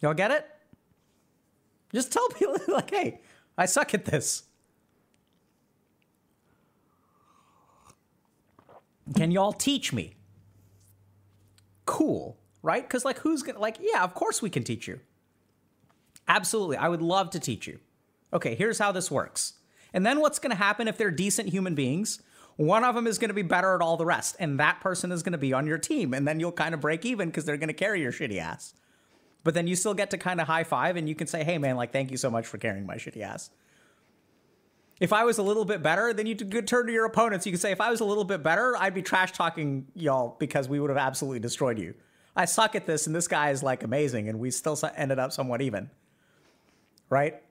Y'all 0.00 0.14
get 0.14 0.30
it? 0.30 0.46
Just 1.94 2.12
tell 2.12 2.28
people, 2.38 2.56
like, 2.68 2.90
hey, 2.90 3.20
I 3.56 3.66
suck 3.66 3.94
at 3.94 4.04
this. 4.04 4.42
Can 9.14 9.30
y'all 9.30 9.52
teach 9.52 9.92
me? 9.92 10.16
Cool. 11.86 12.38
right? 12.62 12.82
Because 12.82 13.04
like 13.04 13.18
who's 13.18 13.42
gonna 13.42 13.58
like, 13.58 13.76
yeah, 13.80 14.02
of 14.02 14.14
course 14.14 14.40
we 14.40 14.50
can 14.50 14.64
teach 14.64 14.88
you. 14.88 15.00
Absolutely. 16.26 16.76
I 16.78 16.88
would 16.88 17.02
love 17.02 17.30
to 17.30 17.40
teach 17.40 17.66
you. 17.66 17.78
Okay, 18.32 18.54
here's 18.54 18.78
how 18.78 18.90
this 18.90 19.10
works. 19.10 19.54
And 19.92 20.04
then 20.04 20.20
what's 20.20 20.38
gonna 20.38 20.54
happen 20.54 20.88
if 20.88 20.96
they're 20.96 21.10
decent 21.10 21.50
human 21.50 21.74
beings? 21.74 22.20
One 22.56 22.84
of 22.84 22.94
them 22.94 23.06
is 23.06 23.18
gonna 23.18 23.34
be 23.34 23.42
better 23.42 23.74
at 23.74 23.82
all 23.82 23.96
the 23.96 24.06
rest, 24.06 24.36
and 24.38 24.58
that 24.60 24.80
person 24.80 25.12
is 25.12 25.22
gonna 25.22 25.38
be 25.38 25.52
on 25.52 25.66
your 25.66 25.78
team, 25.78 26.14
and 26.14 26.26
then 26.26 26.40
you'll 26.40 26.52
kind 26.52 26.74
of 26.74 26.80
break 26.80 27.04
even 27.04 27.28
because 27.28 27.44
they're 27.44 27.56
gonna 27.56 27.74
carry 27.74 28.00
your 28.00 28.12
shitty 28.12 28.38
ass. 28.38 28.74
But 29.44 29.52
then 29.52 29.66
you 29.66 29.76
still 29.76 29.94
get 29.94 30.10
to 30.10 30.18
kind 30.18 30.40
of 30.40 30.46
high 30.46 30.64
five 30.64 30.96
and 30.96 31.06
you 31.08 31.14
can 31.14 31.26
say, 31.26 31.44
hey 31.44 31.58
man, 31.58 31.76
like 31.76 31.92
thank 31.92 32.10
you 32.10 32.16
so 32.16 32.30
much 32.30 32.46
for 32.46 32.56
carrying 32.56 32.86
my 32.86 32.96
shitty 32.96 33.20
ass. 33.20 33.50
If 35.04 35.12
I 35.12 35.24
was 35.24 35.36
a 35.36 35.42
little 35.42 35.66
bit 35.66 35.82
better, 35.82 36.14
then 36.14 36.24
you 36.24 36.34
could 36.34 36.66
turn 36.66 36.86
to 36.86 36.92
your 36.92 37.04
opponents. 37.04 37.44
You 37.44 37.52
could 37.52 37.60
say, 37.60 37.72
if 37.72 37.80
I 37.82 37.90
was 37.90 38.00
a 38.00 38.06
little 38.06 38.24
bit 38.24 38.42
better, 38.42 38.74
I'd 38.74 38.94
be 38.94 39.02
trash 39.02 39.32
talking 39.32 39.86
y'all 39.94 40.34
because 40.38 40.66
we 40.66 40.80
would 40.80 40.88
have 40.88 40.96
absolutely 40.96 41.40
destroyed 41.40 41.78
you. 41.78 41.92
I 42.34 42.46
suck 42.46 42.74
at 42.74 42.86
this, 42.86 43.06
and 43.06 43.14
this 43.14 43.28
guy 43.28 43.50
is 43.50 43.62
like 43.62 43.82
amazing, 43.82 44.30
and 44.30 44.38
we 44.38 44.50
still 44.50 44.78
ended 44.96 45.18
up 45.18 45.30
somewhat 45.30 45.60
even. 45.60 45.90
Right? 47.10 47.42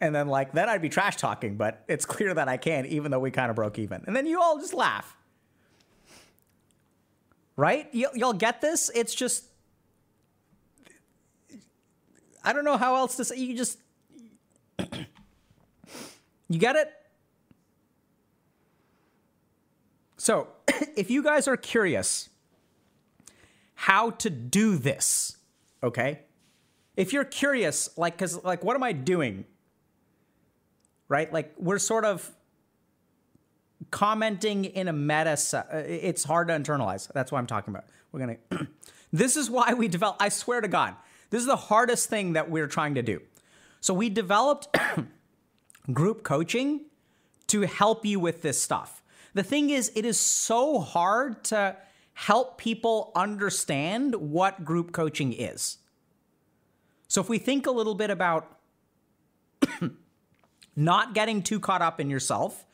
And 0.00 0.14
then, 0.14 0.28
like, 0.28 0.52
then 0.52 0.68
I'd 0.68 0.80
be 0.80 0.88
trash 0.88 1.16
talking, 1.16 1.56
but 1.56 1.82
it's 1.88 2.04
clear 2.04 2.32
that 2.32 2.46
I 2.46 2.58
can't, 2.58 2.86
even 2.86 3.10
though 3.10 3.18
we 3.18 3.32
kind 3.32 3.50
of 3.50 3.56
broke 3.56 3.80
even. 3.80 4.04
And 4.06 4.14
then 4.14 4.24
you 4.24 4.40
all 4.40 4.56
just 4.60 4.72
laugh. 4.72 5.16
Right? 7.56 7.88
Y- 7.92 8.04
y'all 8.14 8.34
get 8.34 8.60
this? 8.60 8.88
It's 8.94 9.16
just. 9.16 9.46
I 12.44 12.52
don't 12.52 12.64
know 12.64 12.76
how 12.76 12.94
else 12.94 13.16
to 13.16 13.24
say. 13.24 13.34
You 13.34 13.56
just. 13.56 13.78
You 16.50 16.58
get 16.58 16.76
it? 16.76 16.92
So, 20.18 20.48
if 20.96 21.10
you 21.10 21.22
guys 21.22 21.48
are 21.48 21.56
curious 21.56 22.28
how 23.74 24.10
to 24.10 24.28
do 24.28 24.76
this, 24.76 25.38
okay? 25.82 26.20
If 26.96 27.14
you're 27.14 27.24
curious, 27.24 27.88
like, 27.96 28.18
cause, 28.18 28.44
like, 28.44 28.62
what 28.62 28.74
am 28.76 28.82
I 28.82 28.92
doing? 28.92 29.46
Right? 31.08 31.32
Like, 31.32 31.54
we're 31.56 31.78
sort 31.78 32.04
of 32.04 32.30
commenting 33.90 34.66
in 34.66 34.88
a 34.88 34.92
meta. 34.92 35.38
It's 35.72 36.24
hard 36.24 36.48
to 36.48 36.54
internalize. 36.54 37.10
That's 37.12 37.30
what 37.32 37.38
I'm 37.38 37.46
talking 37.46 37.72
about. 37.72 37.86
We're 38.12 38.20
gonna. 38.20 38.36
this 39.12 39.36
is 39.36 39.48
why 39.48 39.72
we 39.74 39.88
develop. 39.88 40.16
I 40.20 40.28
swear 40.28 40.60
to 40.60 40.68
God, 40.68 40.96
this 41.30 41.40
is 41.40 41.46
the 41.46 41.56
hardest 41.56 42.10
thing 42.10 42.34
that 42.34 42.50
we're 42.50 42.66
trying 42.66 42.96
to 42.96 43.02
do. 43.02 43.22
So 43.80 43.94
we 43.94 44.10
developed 44.10 44.76
group 45.92 46.22
coaching 46.22 46.82
to 47.48 47.62
help 47.62 48.06
you 48.06 48.20
with 48.20 48.42
this 48.42 48.60
stuff. 48.60 49.02
The 49.34 49.42
thing 49.42 49.70
is, 49.70 49.92
it 49.94 50.04
is 50.04 50.18
so 50.18 50.80
hard 50.80 51.44
to 51.44 51.76
help 52.14 52.58
people 52.58 53.12
understand 53.14 54.14
what 54.14 54.64
group 54.64 54.92
coaching 54.92 55.32
is. 55.32 55.78
So, 57.08 57.20
if 57.20 57.28
we 57.28 57.38
think 57.38 57.66
a 57.66 57.70
little 57.70 57.94
bit 57.94 58.10
about 58.10 58.56
not 60.76 61.14
getting 61.14 61.42
too 61.42 61.60
caught 61.60 61.82
up 61.82 62.00
in 62.00 62.10
yourself, 62.10 62.66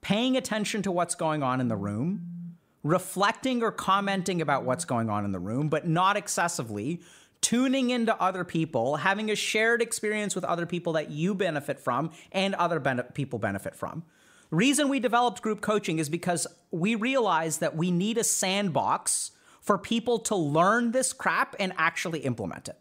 paying 0.00 0.36
attention 0.36 0.82
to 0.82 0.92
what's 0.92 1.14
going 1.14 1.42
on 1.42 1.60
in 1.60 1.68
the 1.68 1.76
room, 1.76 2.56
reflecting 2.82 3.62
or 3.62 3.70
commenting 3.70 4.40
about 4.40 4.64
what's 4.64 4.84
going 4.84 5.08
on 5.08 5.24
in 5.24 5.32
the 5.32 5.38
room, 5.38 5.68
but 5.68 5.86
not 5.86 6.16
excessively, 6.16 7.00
tuning 7.42 7.90
into 7.90 8.18
other 8.22 8.44
people, 8.44 8.96
having 8.96 9.30
a 9.30 9.36
shared 9.36 9.82
experience 9.82 10.34
with 10.34 10.44
other 10.44 10.64
people 10.64 10.94
that 10.94 11.10
you 11.10 11.34
benefit 11.34 11.78
from 11.78 12.10
and 12.30 12.54
other 12.54 12.80
ben- 12.80 13.02
people 13.12 13.38
benefit 13.38 13.74
from. 13.74 14.04
The 14.48 14.56
reason 14.56 14.88
we 14.88 15.00
developed 15.00 15.42
group 15.42 15.60
coaching 15.60 15.98
is 15.98 16.08
because 16.08 16.46
we 16.70 16.94
realized 16.94 17.60
that 17.60 17.76
we 17.76 17.90
need 17.90 18.16
a 18.16 18.24
sandbox 18.24 19.32
for 19.60 19.76
people 19.76 20.18
to 20.20 20.36
learn 20.36 20.92
this 20.92 21.12
crap 21.12 21.54
and 21.58 21.72
actually 21.76 22.20
implement 22.20 22.68
it. 22.68 22.78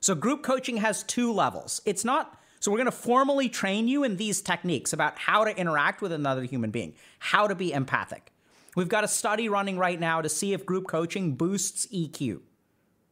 So, 0.00 0.14
group 0.14 0.42
coaching 0.42 0.78
has 0.78 1.02
two 1.02 1.32
levels. 1.32 1.80
It's 1.84 2.04
not 2.04 2.36
so, 2.60 2.70
we're 2.70 2.78
gonna 2.78 2.90
formally 2.90 3.48
train 3.48 3.88
you 3.88 4.04
in 4.04 4.18
these 4.18 4.42
techniques 4.42 4.92
about 4.92 5.18
how 5.18 5.44
to 5.44 5.56
interact 5.56 6.02
with 6.02 6.12
another 6.12 6.42
human 6.42 6.70
being, 6.70 6.94
how 7.18 7.46
to 7.46 7.54
be 7.54 7.72
empathic. 7.72 8.32
We've 8.76 8.88
got 8.88 9.02
a 9.02 9.08
study 9.08 9.48
running 9.48 9.78
right 9.78 9.98
now 9.98 10.20
to 10.20 10.28
see 10.28 10.52
if 10.52 10.66
group 10.66 10.86
coaching 10.86 11.36
boosts 11.36 11.86
EQ 11.86 12.40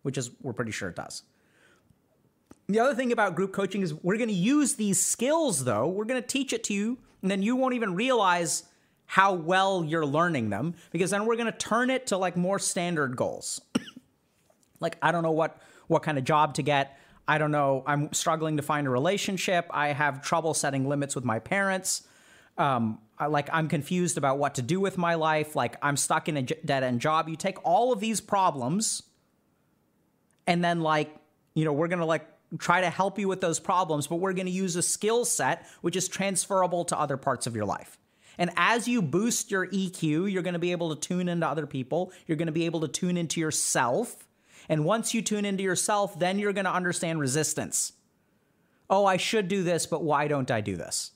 which 0.02 0.18
is 0.18 0.30
we're 0.42 0.52
pretty 0.52 0.72
sure 0.72 0.88
it 0.88 0.96
does. 0.96 1.22
The 2.68 2.80
other 2.80 2.94
thing 2.94 3.12
about 3.12 3.34
group 3.34 3.52
coaching 3.52 3.80
is 3.82 3.94
we're 3.94 4.18
going 4.18 4.28
to 4.28 4.34
use 4.34 4.74
these 4.74 5.02
skills 5.02 5.64
though. 5.64 5.88
We're 5.88 6.04
going 6.04 6.20
to 6.20 6.26
teach 6.26 6.52
it 6.52 6.64
to 6.64 6.74
you 6.74 6.98
and 7.22 7.30
then 7.30 7.42
you 7.42 7.56
won't 7.56 7.74
even 7.74 7.94
realize 7.94 8.64
how 9.06 9.32
well 9.32 9.84
you're 9.84 10.04
learning 10.04 10.50
them 10.50 10.74
because 10.90 11.10
then 11.10 11.24
we're 11.24 11.36
going 11.36 11.50
to 11.50 11.58
turn 11.58 11.88
it 11.88 12.08
to 12.08 12.18
like 12.18 12.36
more 12.36 12.58
standard 12.58 13.16
goals. 13.16 13.60
like 14.80 14.98
I 15.00 15.12
don't 15.12 15.22
know 15.22 15.32
what 15.32 15.60
what 15.86 16.02
kind 16.02 16.18
of 16.18 16.24
job 16.24 16.54
to 16.54 16.62
get. 16.62 16.98
I 17.26 17.38
don't 17.38 17.50
know. 17.50 17.82
I'm 17.86 18.12
struggling 18.12 18.58
to 18.58 18.62
find 18.62 18.86
a 18.86 18.90
relationship. 18.90 19.66
I 19.70 19.88
have 19.88 20.22
trouble 20.22 20.52
setting 20.54 20.88
limits 20.88 21.14
with 21.14 21.24
my 21.24 21.38
parents. 21.38 22.06
Um, 22.58 22.98
I, 23.18 23.26
like 23.26 23.48
I'm 23.52 23.68
confused 23.68 24.18
about 24.18 24.38
what 24.38 24.54
to 24.56 24.62
do 24.62 24.78
with 24.78 24.98
my 24.98 25.14
life. 25.14 25.56
Like 25.56 25.76
I'm 25.82 25.96
stuck 25.96 26.28
in 26.28 26.36
a 26.36 26.42
dead 26.42 26.82
end 26.82 27.00
job. 27.00 27.28
You 27.28 27.36
take 27.36 27.56
all 27.64 27.92
of 27.92 28.00
these 28.00 28.20
problems 28.20 29.02
and 30.48 30.64
then 30.64 30.80
like 30.80 31.14
you 31.54 31.64
know 31.64 31.72
we're 31.72 31.86
gonna 31.86 32.06
like 32.06 32.26
try 32.58 32.80
to 32.80 32.90
help 32.90 33.18
you 33.18 33.28
with 33.28 33.40
those 33.40 33.60
problems 33.60 34.08
but 34.08 34.16
we're 34.16 34.32
gonna 34.32 34.50
use 34.50 34.74
a 34.74 34.82
skill 34.82 35.24
set 35.24 35.66
which 35.82 35.94
is 35.94 36.08
transferable 36.08 36.84
to 36.86 36.98
other 36.98 37.16
parts 37.16 37.46
of 37.46 37.54
your 37.54 37.66
life. 37.66 37.98
And 38.38 38.50
as 38.56 38.88
you 38.88 39.02
boost 39.02 39.50
your 39.52 39.68
eq 39.68 40.02
you're 40.02 40.42
gonna 40.42 40.58
be 40.58 40.72
able 40.72 40.96
to 40.96 41.08
tune 41.08 41.28
into 41.28 41.46
other 41.46 41.66
people. 41.66 42.12
You're 42.26 42.38
gonna 42.38 42.50
be 42.50 42.64
able 42.64 42.80
to 42.80 42.88
tune 42.88 43.16
into 43.16 43.38
yourself. 43.38 44.26
And 44.68 44.84
once 44.84 45.14
you 45.14 45.22
tune 45.22 45.44
into 45.44 45.62
yourself 45.62 46.18
then 46.18 46.40
you're 46.40 46.54
gonna 46.54 46.70
understand 46.70 47.20
resistance. 47.20 47.92
Oh 48.90 49.04
i 49.04 49.18
should 49.18 49.48
do 49.48 49.62
this 49.62 49.86
but 49.86 50.02
why 50.02 50.26
don't 50.26 50.50
i 50.50 50.62
do 50.62 50.76
this? 50.76 51.12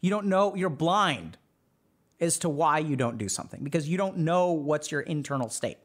You 0.00 0.08
don't 0.08 0.26
know 0.26 0.54
you're 0.54 0.70
blind 0.70 1.36
as 2.18 2.38
to 2.38 2.48
why 2.48 2.78
you 2.78 2.96
don't 2.96 3.18
do 3.18 3.28
something 3.28 3.62
because 3.62 3.86
you 3.86 3.98
don't 3.98 4.18
know 4.18 4.52
what's 4.52 4.90
your 4.90 5.02
internal 5.02 5.50
state 5.50 5.76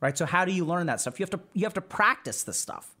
right? 0.00 0.16
So 0.16 0.26
how 0.26 0.44
do 0.44 0.52
you 0.52 0.64
learn 0.64 0.86
that 0.86 1.00
stuff? 1.00 1.20
You 1.20 1.24
have 1.24 1.30
to 1.30 1.40
you 1.52 1.64
have 1.64 1.74
to 1.74 1.80
practice 1.80 2.42
this 2.42 2.58
stuff. 2.58 2.94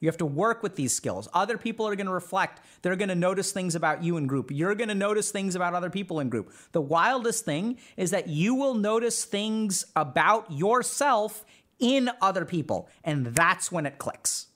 You 0.00 0.08
have 0.08 0.18
to 0.18 0.26
work 0.26 0.62
with 0.62 0.76
these 0.76 0.94
skills. 0.94 1.26
Other 1.32 1.56
people 1.56 1.88
are 1.88 1.96
going 1.96 2.06
to 2.06 2.12
reflect. 2.12 2.60
They're 2.82 2.96
going 2.96 3.08
to 3.08 3.14
notice 3.14 3.52
things 3.52 3.74
about 3.74 4.04
you 4.04 4.18
in 4.18 4.26
group. 4.26 4.50
You're 4.50 4.74
going 4.74 4.88
to 4.88 4.94
notice 4.94 5.30
things 5.30 5.54
about 5.54 5.72
other 5.72 5.88
people 5.88 6.20
in 6.20 6.28
group. 6.28 6.52
The 6.72 6.82
wildest 6.82 7.46
thing 7.46 7.78
is 7.96 8.10
that 8.10 8.28
you 8.28 8.54
will 8.54 8.74
notice 8.74 9.24
things 9.24 9.86
about 9.96 10.52
yourself 10.52 11.46
in 11.78 12.10
other 12.20 12.44
people, 12.44 12.88
and 13.04 13.26
that's 13.26 13.72
when 13.72 13.86
it 13.86 13.98
clicks. 13.98 14.48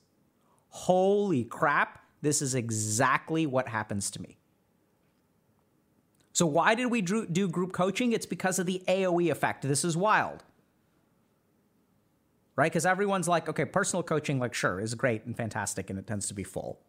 Holy 0.69 1.43
crap, 1.43 2.03
this 2.21 2.41
is 2.41 2.53
exactly 2.55 3.45
what 3.45 3.67
happens 3.67 4.11
to 4.11 4.21
me. 4.21 4.37
So, 6.33 6.45
why 6.45 6.75
did 6.75 6.87
we 6.87 7.01
do 7.01 7.47
group 7.47 7.73
coaching? 7.73 8.13
It's 8.13 8.25
because 8.25 8.57
of 8.57 8.65
the 8.65 8.81
AoE 8.87 9.31
effect. 9.31 9.63
This 9.63 9.83
is 9.83 9.97
wild 9.97 10.43
right? 12.55 12.71
Because 12.71 12.85
everyone's 12.85 13.27
like, 13.27 13.49
okay, 13.49 13.65
personal 13.65 14.03
coaching, 14.03 14.39
like, 14.39 14.53
sure, 14.53 14.79
is 14.79 14.93
great 14.95 15.25
and 15.25 15.35
fantastic, 15.35 15.89
and 15.89 15.97
it 15.97 16.07
tends 16.07 16.27
to 16.27 16.33
be 16.33 16.43
full 16.43 16.79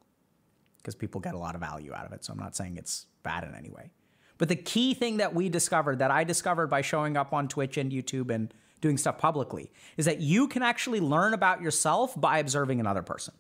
because 0.79 0.95
people 0.95 1.21
get 1.21 1.35
a 1.35 1.39
lot 1.39 1.55
of 1.55 1.61
value 1.61 1.93
out 1.95 2.07
of 2.07 2.13
it. 2.13 2.25
So 2.25 2.33
I'm 2.33 2.39
not 2.39 2.57
saying 2.57 2.77
it's 2.77 3.07
bad 3.23 3.45
in 3.45 3.55
any 3.55 3.71
way. 3.71 3.91
But 4.39 4.49
the 4.49 4.57
key 4.57 4.95
thing 4.95 5.19
that 5.19 5.35
we 5.35 5.49
discovered, 5.49 6.01
that 6.01 6.11
I 6.11 6.25
discovered 6.25 6.67
by 6.67 6.81
showing 6.81 7.17
up 7.17 7.33
on 7.33 7.47
Twitch 7.47 7.77
and 7.77 7.93
YouTube 7.93 8.31
and 8.35 8.53
doing 8.81 8.99
stuff 8.99 9.19
publicly, 9.19 9.71
is 9.97 10.07
that 10.07 10.21
you 10.21 10.49
can 10.49 10.63
actually 10.63 10.99
learn 10.99 11.35
about 11.35 11.63
yourself 11.63 12.21
by 12.21 12.39
observing 12.39 12.81
another 12.81 13.03
person. 13.03 13.35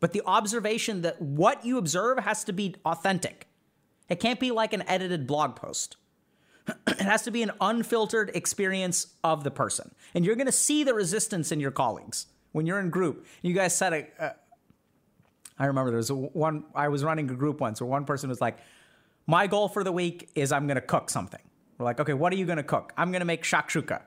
But 0.00 0.12
the 0.12 0.22
observation 0.24 1.02
that 1.02 1.20
what 1.20 1.66
you 1.66 1.76
observe 1.76 2.18
has 2.20 2.44
to 2.44 2.52
be 2.52 2.74
authentic. 2.86 3.46
It 4.08 4.20
can't 4.20 4.40
be 4.40 4.50
like 4.50 4.72
an 4.72 4.82
edited 4.88 5.26
blog 5.26 5.54
post. 5.54 5.96
it 6.86 7.00
has 7.00 7.22
to 7.22 7.30
be 7.30 7.42
an 7.42 7.50
unfiltered 7.60 8.30
experience 8.34 9.14
of 9.24 9.44
the 9.44 9.50
person. 9.50 9.94
And 10.14 10.24
you're 10.24 10.36
going 10.36 10.46
to 10.46 10.52
see 10.52 10.84
the 10.84 10.94
resistance 10.94 11.52
in 11.52 11.60
your 11.60 11.70
colleagues 11.70 12.26
when 12.52 12.66
you're 12.66 12.80
in 12.80 12.90
group. 12.90 13.26
You 13.42 13.54
guys 13.54 13.76
said 13.76 13.92
it. 13.92 14.14
Uh, 14.18 14.30
I 15.58 15.66
remember 15.66 15.90
there 15.90 15.98
was 15.98 16.10
a 16.10 16.14
one, 16.14 16.64
I 16.74 16.88
was 16.88 17.04
running 17.04 17.30
a 17.30 17.34
group 17.34 17.60
once 17.60 17.80
where 17.80 17.88
one 17.88 18.04
person 18.04 18.28
was 18.28 18.40
like, 18.40 18.58
My 19.26 19.46
goal 19.46 19.68
for 19.68 19.84
the 19.84 19.92
week 19.92 20.30
is 20.34 20.52
I'm 20.52 20.66
going 20.66 20.76
to 20.76 20.80
cook 20.80 21.10
something. 21.10 21.40
We're 21.78 21.84
like, 21.84 22.00
Okay, 22.00 22.14
what 22.14 22.32
are 22.32 22.36
you 22.36 22.46
going 22.46 22.56
to 22.56 22.62
cook? 22.62 22.92
I'm 22.96 23.10
going 23.10 23.20
to 23.20 23.26
make 23.26 23.42
shakshuka. 23.42 24.02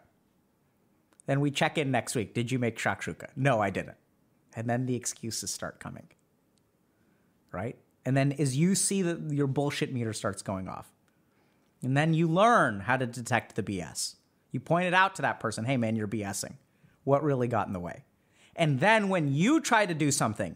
Then 1.28 1.40
we 1.40 1.52
check 1.52 1.78
in 1.78 1.92
next 1.92 2.16
week. 2.16 2.34
Did 2.34 2.52
you 2.52 2.60
make 2.60 2.78
shakshuka? 2.78 3.30
No, 3.36 3.60
I 3.60 3.70
didn't. 3.70 3.98
And 4.56 4.70
then 4.70 4.86
the 4.86 4.96
excuses 4.96 5.52
start 5.52 5.80
coming. 5.80 6.08
Right? 7.52 7.78
And 8.06 8.16
then 8.16 8.34
as 8.34 8.56
you 8.56 8.76
see 8.76 9.02
that 9.02 9.32
your 9.32 9.48
bullshit 9.48 9.92
meter 9.92 10.14
starts 10.14 10.42
going 10.42 10.68
off, 10.68 10.92
and 11.82 11.96
then 11.96 12.14
you 12.14 12.28
learn 12.28 12.82
how 12.82 12.98
to 12.98 13.06
detect 13.06 13.56
the 13.56 13.64
BS. 13.64 14.16
You 14.52 14.60
point 14.60 14.88
it 14.88 14.94
out 14.94 15.16
to 15.16 15.22
that 15.22 15.40
person 15.40 15.66
hey, 15.66 15.78
man, 15.78 15.96
you're 15.96 16.08
BSing. 16.08 16.54
What 17.04 17.24
really 17.24 17.48
got 17.48 17.68
in 17.68 17.74
the 17.74 17.80
way? 17.80 18.04
And 18.56 18.80
then 18.80 19.10
when 19.10 19.34
you 19.34 19.60
try 19.62 19.86
to 19.86 19.94
do 19.94 20.12
something 20.12 20.56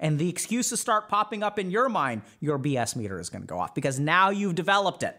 and 0.00 0.18
the 0.18 0.28
excuses 0.28 0.80
start 0.80 1.08
popping 1.08 1.42
up 1.42 1.58
in 1.58 1.70
your 1.70 1.88
mind, 1.88 2.22
your 2.40 2.58
BS 2.58 2.96
meter 2.96 3.18
is 3.18 3.30
going 3.30 3.42
to 3.42 3.46
go 3.46 3.58
off 3.58 3.74
because 3.74 3.98
now 3.98 4.30
you've 4.30 4.54
developed 4.54 5.02
it. 5.02 5.16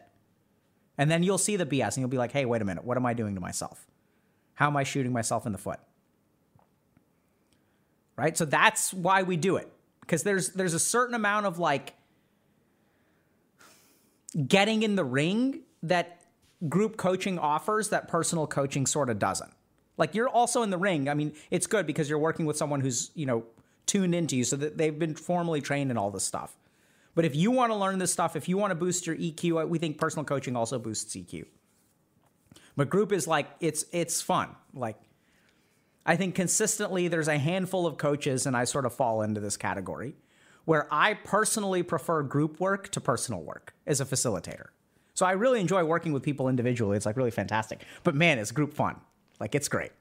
And 0.97 1.09
then 1.09 1.23
you'll 1.23 1.37
see 1.37 1.55
the 1.55 1.65
BS 1.65 1.95
and 1.95 1.97
you'll 1.97 2.09
be 2.09 2.17
like, 2.17 2.31
hey, 2.31 2.45
wait 2.45 2.61
a 2.61 2.65
minute, 2.65 2.83
what 2.83 2.97
am 2.97 3.05
I 3.05 3.13
doing 3.13 3.35
to 3.35 3.41
myself? 3.41 3.87
How 4.55 4.67
am 4.67 4.75
I 4.75 4.83
shooting 4.83 5.13
myself 5.13 5.45
in 5.45 5.51
the 5.51 5.57
foot? 5.57 5.79
Right? 8.15 8.35
So 8.35 8.45
that's 8.45 8.93
why 8.93 9.23
we 9.23 9.37
do 9.37 9.57
it. 9.57 9.71
Because 10.01 10.23
there's 10.23 10.49
there's 10.49 10.73
a 10.73 10.79
certain 10.79 11.13
amount 11.13 11.45
of 11.45 11.59
like 11.59 11.93
getting 14.47 14.83
in 14.83 14.95
the 14.95 15.03
ring 15.03 15.61
that 15.83 16.21
group 16.67 16.97
coaching 16.97 17.37
offers 17.37 17.89
that 17.89 18.07
personal 18.07 18.47
coaching 18.47 18.85
sort 18.85 19.09
of 19.09 19.19
doesn't. 19.19 19.51
Like 19.97 20.15
you're 20.15 20.29
also 20.29 20.63
in 20.63 20.69
the 20.69 20.77
ring. 20.77 21.09
I 21.09 21.13
mean, 21.13 21.33
it's 21.49 21.67
good 21.67 21.87
because 21.87 22.09
you're 22.09 22.19
working 22.19 22.45
with 22.45 22.57
someone 22.57 22.81
who's, 22.81 23.11
you 23.15 23.25
know, 23.25 23.45
tuned 23.85 24.13
into 24.13 24.35
you 24.35 24.43
so 24.43 24.55
that 24.57 24.77
they've 24.77 24.97
been 24.97 25.15
formally 25.15 25.61
trained 25.61 25.91
in 25.91 25.97
all 25.97 26.11
this 26.11 26.23
stuff. 26.23 26.55
But 27.15 27.25
if 27.25 27.35
you 27.35 27.49
want 27.49 27.71
to 27.71 27.75
learn 27.75 27.97
this 27.97 28.11
stuff, 28.11 28.35
if 28.35 28.47
you 28.47 28.57
want 28.57 28.71
to 28.71 28.75
boost 28.75 29.07
your 29.07 29.15
EQ, 29.15 29.63
uh, 29.63 29.67
we 29.67 29.79
think 29.79 29.97
personal 29.97 30.23
coaching 30.23 30.55
also 30.55 30.77
boosts 30.77 31.15
EQ. 31.15 31.45
But 32.75 32.91
group 32.91 33.11
is 33.11 33.27
like 33.27 33.47
it's 33.59 33.85
it's 33.91 34.21
fun. 34.21 34.49
Like 34.73 34.97
I 36.05 36.15
think 36.15 36.35
consistently 36.35 37.07
there's 37.07 37.27
a 37.27 37.39
handful 37.39 37.87
of 37.87 37.97
coaches 37.97 38.45
and 38.45 38.55
I 38.55 38.65
sort 38.65 38.85
of 38.85 38.93
fall 38.93 39.23
into 39.23 39.41
this 39.41 39.57
category 39.57 40.13
where 40.67 40.85
I 40.91 41.13
personally 41.13 41.81
prefer 41.81 42.23
group 42.23 42.59
work 42.59 42.89
to 42.89 42.99
personal 42.99 43.41
work 43.41 43.73
as 43.87 44.01
a 44.01 44.05
facilitator. 44.05 44.67
So 45.13 45.25
I 45.25 45.31
really 45.31 45.61
enjoy 45.61 45.85
working 45.85 46.11
with 46.11 46.23
people 46.23 46.49
individually. 46.49 46.97
It's 46.97 47.05
like 47.05 47.15
really 47.15 47.31
fantastic. 47.31 47.85
But 48.03 48.15
man, 48.15 48.37
it's 48.37 48.51
group 48.51 48.73
fun. 48.73 48.97
Like 49.39 49.55
it's 49.55 49.69
great. 49.69 49.93